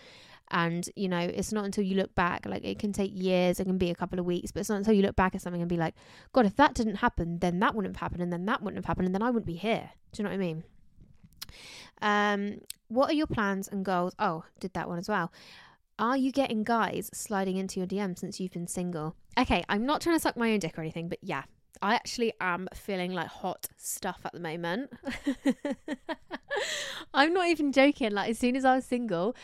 And, 0.53 0.89
you 0.95 1.09
know, 1.09 1.19
it's 1.19 1.51
not 1.51 1.65
until 1.65 1.83
you 1.83 1.97
look 1.97 2.15
back, 2.15 2.45
like 2.45 2.63
it 2.63 2.79
can 2.79 2.93
take 2.93 3.11
years, 3.15 3.59
it 3.59 3.65
can 3.65 3.79
be 3.79 3.91
a 3.91 3.95
couple 3.95 4.19
of 4.19 4.27
weeks, 4.27 4.53
but 4.53 4.61
it's 4.61 4.69
not 4.69 4.77
until 4.77 4.93
you 4.93 5.03
look 5.03 5.17
back 5.17 5.35
at 5.35 5.41
something 5.41 5.63
and 5.63 5.69
be 5.69 5.79
like, 5.79 5.95
God, 6.33 6.45
if 6.45 6.57
that 6.57 6.75
didn't 6.75 6.97
happen, 6.97 7.39
then 7.39 7.59
that 7.61 7.75
wouldn't 7.75 7.97
have 7.97 8.01
happened, 8.01 8.23
and 8.23 8.33
then 8.33 8.45
that 8.45 8.63
wouldn't 8.63 8.77
have 8.77 8.85
happened, 8.85 9.07
and 9.07 9.15
then 9.15 9.23
I 9.23 9.31
wouldn't 9.31 9.47
be 9.47 9.57
here. 9.57 9.91
Do 10.13 10.23
you 10.23 10.25
know 10.25 10.31
what 10.31 10.35
I 10.35 10.39
mean? 10.39 10.65
Um, 12.03 12.61
what 12.89 13.09
are 13.11 13.15
your 13.15 13.27
plans 13.27 13.67
and 13.67 13.85
goals? 13.85 14.15
Oh, 14.19 14.45
did 14.61 14.75
that 14.75 14.89
one 14.89 14.99
as 14.99 15.09
well. 15.09 15.33
Are 15.99 16.17
you 16.17 16.33
getting 16.33 16.65
guys 16.65 17.11
sliding 17.15 17.57
into 17.57 17.81
your 17.81 17.87
DM 17.87 18.19
since 18.19 18.39
you've 18.39 18.53
been 18.53 18.67
single? 18.67 19.17
Okay, 19.39 19.65
I'm 19.69 19.87
not 19.87 20.01
trying 20.01 20.17
to 20.17 20.21
suck 20.21 20.37
my 20.37 20.53
own 20.53 20.59
dick 20.59 20.77
or 20.77 20.83
anything, 20.83 21.09
but 21.09 21.19
yeah, 21.23 21.45
I 21.81 21.95
actually 21.95 22.33
am 22.41 22.69
feeling 22.75 23.13
like 23.13 23.29
hot 23.29 23.69
stuff 23.77 24.21
at 24.25 24.33
the 24.33 24.41
moment. 24.41 24.93
I'm 27.15 27.33
not 27.33 27.49
even 27.49 27.73
joking. 27.73 28.13
Like, 28.13 28.31
as 28.31 28.39
soon 28.39 28.57
as 28.57 28.65
I 28.65 28.77
was 28.77 28.85
single, 28.85 29.35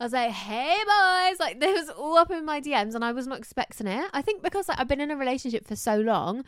I 0.00 0.04
was 0.04 0.12
like, 0.12 0.30
hey, 0.30 0.76
boys. 0.76 1.40
Like, 1.40 1.60
there 1.60 1.72
was 1.72 1.88
all 1.90 2.18
up 2.18 2.30
in 2.30 2.44
my 2.44 2.60
DMs, 2.60 2.94
and 2.94 3.04
I 3.04 3.12
was 3.12 3.26
not 3.26 3.38
expecting 3.38 3.86
it. 3.86 4.10
I 4.12 4.22
think 4.22 4.42
because 4.42 4.68
like, 4.68 4.78
I've 4.78 4.88
been 4.88 5.00
in 5.00 5.10
a 5.10 5.16
relationship 5.16 5.66
for 5.66 5.76
so 5.76 5.96
long, 5.98 6.44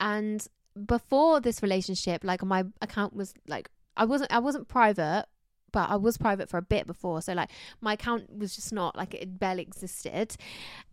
and 0.00 0.46
before 0.86 1.40
this 1.40 1.62
relationship, 1.62 2.24
like, 2.24 2.44
my 2.44 2.64
account 2.80 3.14
was 3.14 3.34
like, 3.46 3.70
I 3.96 4.04
wasn't, 4.04 4.32
I 4.32 4.38
wasn't 4.38 4.68
private 4.68 5.26
but 5.72 5.90
I 5.90 5.96
was 5.96 6.16
private 6.16 6.48
for 6.48 6.58
a 6.58 6.62
bit 6.62 6.86
before. 6.86 7.22
So 7.22 7.32
like 7.32 7.50
my 7.80 7.94
account 7.94 8.36
was 8.36 8.54
just 8.54 8.72
not 8.72 8.96
like 8.96 9.14
it 9.14 9.38
barely 9.38 9.62
existed. 9.62 10.36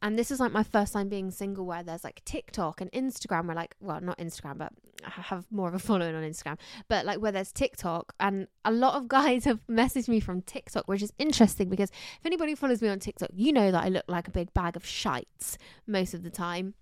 And 0.01 0.17
this 0.17 0.31
is 0.31 0.39
like 0.39 0.51
my 0.51 0.63
first 0.63 0.93
time 0.93 1.09
being 1.09 1.31
single 1.31 1.65
where 1.65 1.83
there's 1.83 2.03
like 2.03 2.21
TikTok 2.25 2.81
and 2.81 2.91
Instagram 2.91 3.47
where 3.47 3.55
like 3.55 3.75
well 3.79 4.01
not 4.01 4.17
Instagram 4.17 4.57
but 4.57 4.73
I 5.05 5.09
have 5.21 5.45
more 5.51 5.67
of 5.67 5.75
a 5.75 5.79
following 5.87 6.15
on 6.15 6.23
Instagram. 6.23 6.57
But 6.87 7.05
like 7.05 7.19
where 7.19 7.31
there's 7.31 7.51
TikTok 7.51 8.13
and 8.19 8.47
a 8.63 8.71
lot 8.71 8.95
of 8.95 9.07
guys 9.15 9.45
have 9.45 9.59
messaged 9.67 10.07
me 10.07 10.19
from 10.19 10.41
TikTok, 10.41 10.87
which 10.87 11.01
is 11.01 11.13
interesting 11.17 11.69
because 11.69 11.89
if 11.89 12.25
anybody 12.25 12.55
follows 12.55 12.81
me 12.81 12.89
on 12.89 12.99
TikTok, 12.99 13.29
you 13.33 13.53
know 13.53 13.71
that 13.71 13.83
I 13.83 13.89
look 13.89 14.05
like 14.07 14.27
a 14.27 14.31
big 14.31 14.53
bag 14.53 14.75
of 14.75 14.85
shites 14.85 15.57
most 15.87 16.13
of 16.13 16.23
the 16.23 16.29
time 16.29 16.73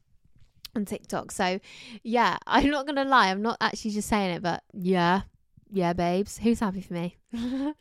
on 0.75 0.85
TikTok. 0.85 1.31
So 1.31 1.59
yeah, 2.03 2.37
I'm 2.47 2.69
not 2.69 2.85
gonna 2.85 3.05
lie, 3.05 3.29
I'm 3.29 3.41
not 3.41 3.57
actually 3.61 3.91
just 3.91 4.09
saying 4.09 4.35
it, 4.35 4.41
but 4.41 4.63
yeah, 4.73 5.21
yeah, 5.73 5.93
babes, 5.93 6.37
who's 6.37 6.59
happy 6.59 6.81
for 6.81 6.93
me? 6.93 7.17
um, 7.33 7.73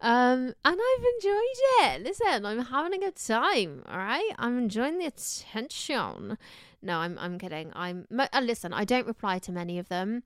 and 0.00 0.56
I've 0.64 1.04
enjoyed 1.14 1.60
it. 1.80 2.02
Listen, 2.02 2.44
I'm 2.44 2.64
having 2.64 2.94
a 2.94 2.98
good 2.98 3.14
time. 3.14 3.84
All 3.86 3.96
right, 3.96 4.32
I'm 4.38 4.58
enjoying 4.58 4.98
the 4.98 5.06
attention. 5.06 6.36
No, 6.82 6.98
I'm 6.98 7.16
I'm 7.20 7.38
kidding. 7.38 7.70
I'm 7.74 8.08
uh, 8.18 8.26
listen. 8.42 8.72
I 8.72 8.84
don't 8.84 9.06
reply 9.06 9.38
to 9.38 9.52
many 9.52 9.78
of 9.78 9.88
them. 9.88 10.24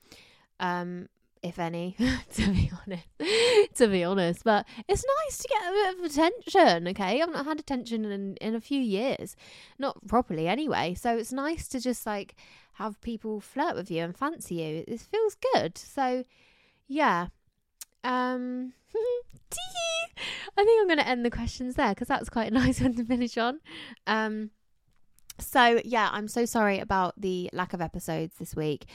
Um, 0.59 1.11
if 1.43 1.59
any, 1.59 1.97
to 2.33 2.51
be 2.51 2.73
honest. 2.83 3.75
to 3.75 3.89
be 3.89 4.03
honest, 4.03 4.43
but 4.43 4.67
it's 4.89 5.05
nice 5.27 5.39
to 5.39 5.49
get 5.49 5.63
a 5.63 5.73
bit 5.73 5.99
of 5.99 6.05
attention. 6.05 6.89
Okay, 6.89 7.21
I've 7.21 7.31
not 7.31 7.45
had 7.45 7.61
attention 7.61 8.07
in 8.07 8.37
in 8.37 8.55
a 8.55 8.61
few 8.61 8.81
years, 8.81 9.37
not 9.79 10.07
properly 10.07 10.49
anyway. 10.49 10.95
So 10.95 11.15
it's 11.19 11.31
nice 11.31 11.69
to 11.69 11.79
just 11.79 12.07
like 12.07 12.37
have 12.75 12.99
people 13.03 13.41
flirt 13.41 13.77
with 13.77 13.91
you 13.91 14.03
and 14.03 14.17
fancy 14.17 14.55
you. 14.57 14.85
It 14.89 15.01
feels 15.01 15.37
good. 15.53 15.77
So 15.77 16.25
yeah. 16.89 17.29
Um, 18.05 18.73
I 20.59 20.65
think 20.65 20.81
I'm 20.81 20.87
going 20.87 20.99
to 20.99 21.09
end 21.09 21.25
the 21.25 21.31
questions 21.31 21.75
there 21.75 21.91
because 21.91 22.09
that's 22.09 22.31
quite 22.31 22.51
a 22.51 22.55
nice 22.55 22.81
one 22.81 22.95
to 22.95 23.05
finish 23.05 23.37
on. 23.37 23.61
Um, 24.07 24.51
so 25.39 25.81
yeah, 25.85 26.09
I'm 26.13 26.29
so 26.29 26.45
sorry 26.47 26.79
about 26.79 27.21
the 27.21 27.51
lack 27.53 27.73
of 27.73 27.81
episodes 27.81 28.37
this 28.39 28.57
week. 28.57 28.87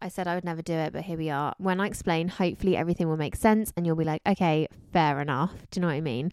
I 0.00 0.08
said 0.08 0.28
I 0.28 0.34
would 0.34 0.44
never 0.44 0.62
do 0.62 0.74
it, 0.74 0.92
but 0.92 1.02
here 1.02 1.18
we 1.18 1.30
are. 1.30 1.54
When 1.58 1.80
I 1.80 1.86
explain, 1.86 2.28
hopefully 2.28 2.76
everything 2.76 3.08
will 3.08 3.16
make 3.16 3.34
sense 3.36 3.72
and 3.76 3.86
you'll 3.86 3.96
be 3.96 4.04
like, 4.04 4.22
okay, 4.26 4.68
fair 4.92 5.20
enough. 5.20 5.52
Do 5.70 5.78
you 5.78 5.82
know 5.82 5.88
what 5.88 5.94
I 5.94 6.00
mean? 6.00 6.32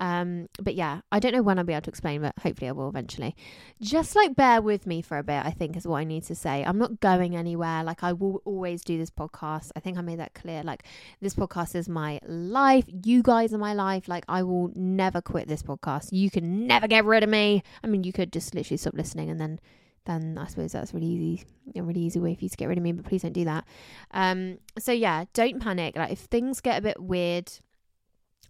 Um, 0.00 0.48
but 0.58 0.74
yeah, 0.74 1.02
I 1.12 1.18
don't 1.18 1.32
know 1.32 1.42
when 1.42 1.58
I'll 1.58 1.64
be 1.64 1.74
able 1.74 1.82
to 1.82 1.90
explain, 1.90 2.22
but 2.22 2.32
hopefully 2.38 2.68
I 2.68 2.72
will 2.72 2.88
eventually. 2.88 3.36
Just 3.80 4.16
like 4.16 4.34
bear 4.34 4.62
with 4.62 4.86
me 4.86 5.02
for 5.02 5.18
a 5.18 5.22
bit, 5.22 5.44
I 5.44 5.50
think 5.50 5.76
is 5.76 5.86
what 5.86 5.98
I 5.98 6.04
need 6.04 6.24
to 6.24 6.34
say. 6.34 6.64
I'm 6.64 6.78
not 6.78 7.00
going 7.00 7.36
anywhere. 7.36 7.84
Like 7.84 8.02
I 8.02 8.14
will 8.14 8.40
always 8.46 8.82
do 8.82 8.96
this 8.96 9.10
podcast. 9.10 9.70
I 9.76 9.80
think 9.80 9.98
I 9.98 10.00
made 10.00 10.18
that 10.18 10.32
clear. 10.32 10.62
Like 10.62 10.84
this 11.20 11.34
podcast 11.34 11.74
is 11.74 11.88
my 11.88 12.18
life. 12.26 12.86
You 12.88 13.22
guys 13.22 13.52
are 13.52 13.58
my 13.58 13.74
life. 13.74 14.08
Like 14.08 14.24
I 14.26 14.42
will 14.42 14.72
never 14.74 15.20
quit 15.20 15.48
this 15.48 15.62
podcast. 15.62 16.08
You 16.12 16.30
can 16.30 16.66
never 16.66 16.88
get 16.88 17.04
rid 17.04 17.22
of 17.22 17.28
me. 17.28 17.62
I 17.84 17.86
mean, 17.86 18.02
you 18.02 18.12
could 18.12 18.32
just 18.32 18.54
literally 18.54 18.78
stop 18.78 18.94
listening 18.94 19.28
and 19.28 19.38
then 19.38 19.60
then 20.06 20.38
I 20.38 20.46
suppose 20.46 20.72
that's 20.72 20.94
really 20.94 21.06
easy, 21.06 21.44
a 21.76 21.82
really 21.82 22.00
easy 22.00 22.20
way 22.20 22.34
for 22.34 22.44
you 22.44 22.48
to 22.48 22.56
get 22.56 22.68
rid 22.68 22.78
of 22.78 22.82
me. 22.84 22.92
But 22.92 23.04
please 23.04 23.20
don't 23.20 23.34
do 23.34 23.44
that. 23.44 23.66
Um, 24.12 24.58
so 24.78 24.92
yeah, 24.92 25.26
don't 25.34 25.60
panic. 25.60 25.94
Like 25.94 26.12
if 26.12 26.20
things 26.20 26.62
get 26.62 26.78
a 26.78 26.82
bit 26.82 27.00
weird, 27.00 27.52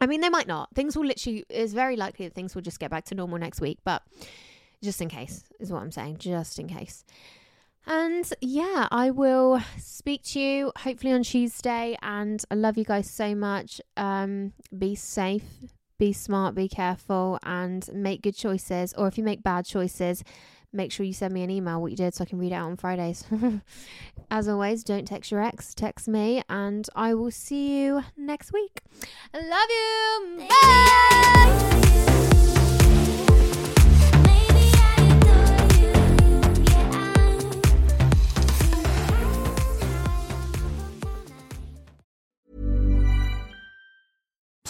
I 0.01 0.07
mean 0.07 0.21
they 0.21 0.29
might 0.29 0.47
not. 0.47 0.69
Things 0.75 0.97
will 0.97 1.07
literally. 1.07 1.45
It's 1.49 1.73
very 1.73 1.97
likely 1.97 2.27
that 2.27 2.35
things 2.35 2.55
will 2.55 2.63
just 2.63 2.81
get 2.81 2.91
back 2.91 3.05
to 3.07 3.15
normal 3.15 3.39
next 3.39 3.61
week. 3.61 3.79
But 3.85 4.03
just 4.83 5.01
in 5.01 5.09
case 5.09 5.45
is 5.59 5.73
what 5.73 5.83
I'm 5.83 5.93
saying. 5.93 6.19
Just 6.19 6.59
in 6.59 6.69
case. 6.69 7.05
And 7.87 8.31
yeah, 8.41 8.89
I 8.91 9.11
will 9.11 9.63
speak 9.79 10.23
to 10.25 10.41
you 10.41 10.73
hopefully 10.79 11.13
on 11.13 11.23
Tuesday. 11.23 11.97
And 12.03 12.43
I 12.51 12.55
love 12.55 12.79
you 12.79 12.85
guys 12.85 13.11
so 13.11 13.35
much. 13.35 13.81
Um, 13.97 14.53
be 14.77 14.95
safe, 14.95 15.45
be 15.99 16.13
smart, 16.13 16.55
be 16.55 16.69
careful, 16.69 17.39
and 17.43 17.89
make 17.93 18.23
good 18.23 18.37
choices. 18.37 18.95
Or 18.95 19.09
if 19.09 19.19
you 19.19 19.25
make 19.25 19.43
bad 19.43 19.67
choices, 19.67 20.23
make 20.73 20.93
sure 20.93 21.05
you 21.05 21.13
send 21.13 21.35
me 21.35 21.43
an 21.43 21.51
email 21.51 21.81
what 21.81 21.91
you 21.91 21.97
did 21.97 22.15
so 22.15 22.23
I 22.23 22.27
can 22.27 22.39
read 22.39 22.53
it 22.53 22.55
out 22.55 22.67
on 22.67 22.77
Fridays. 22.77 23.25
As 24.31 24.49
always, 24.49 24.85
don't 24.85 25.07
text 25.07 25.31
your 25.31 25.43
ex, 25.43 25.75
text 25.75 26.07
me, 26.09 26.43
and 26.49 26.89
I 26.95 27.15
will 27.15 27.31
see 27.31 27.83
you 27.83 28.03
next 28.17 28.53
week. 28.53 28.81
I 29.35 29.39
love 29.39 29.69
you. 29.71 30.47
Bye. 30.49 30.57
Yeah, 30.57 31.71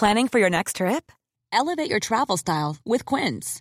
Planning 0.00 0.28
for 0.28 0.38
your 0.38 0.48
next 0.48 0.76
trip? 0.76 1.12
Elevate 1.52 1.90
your 1.90 2.00
travel 2.00 2.38
style 2.38 2.78
with 2.86 3.04
Quince. 3.04 3.60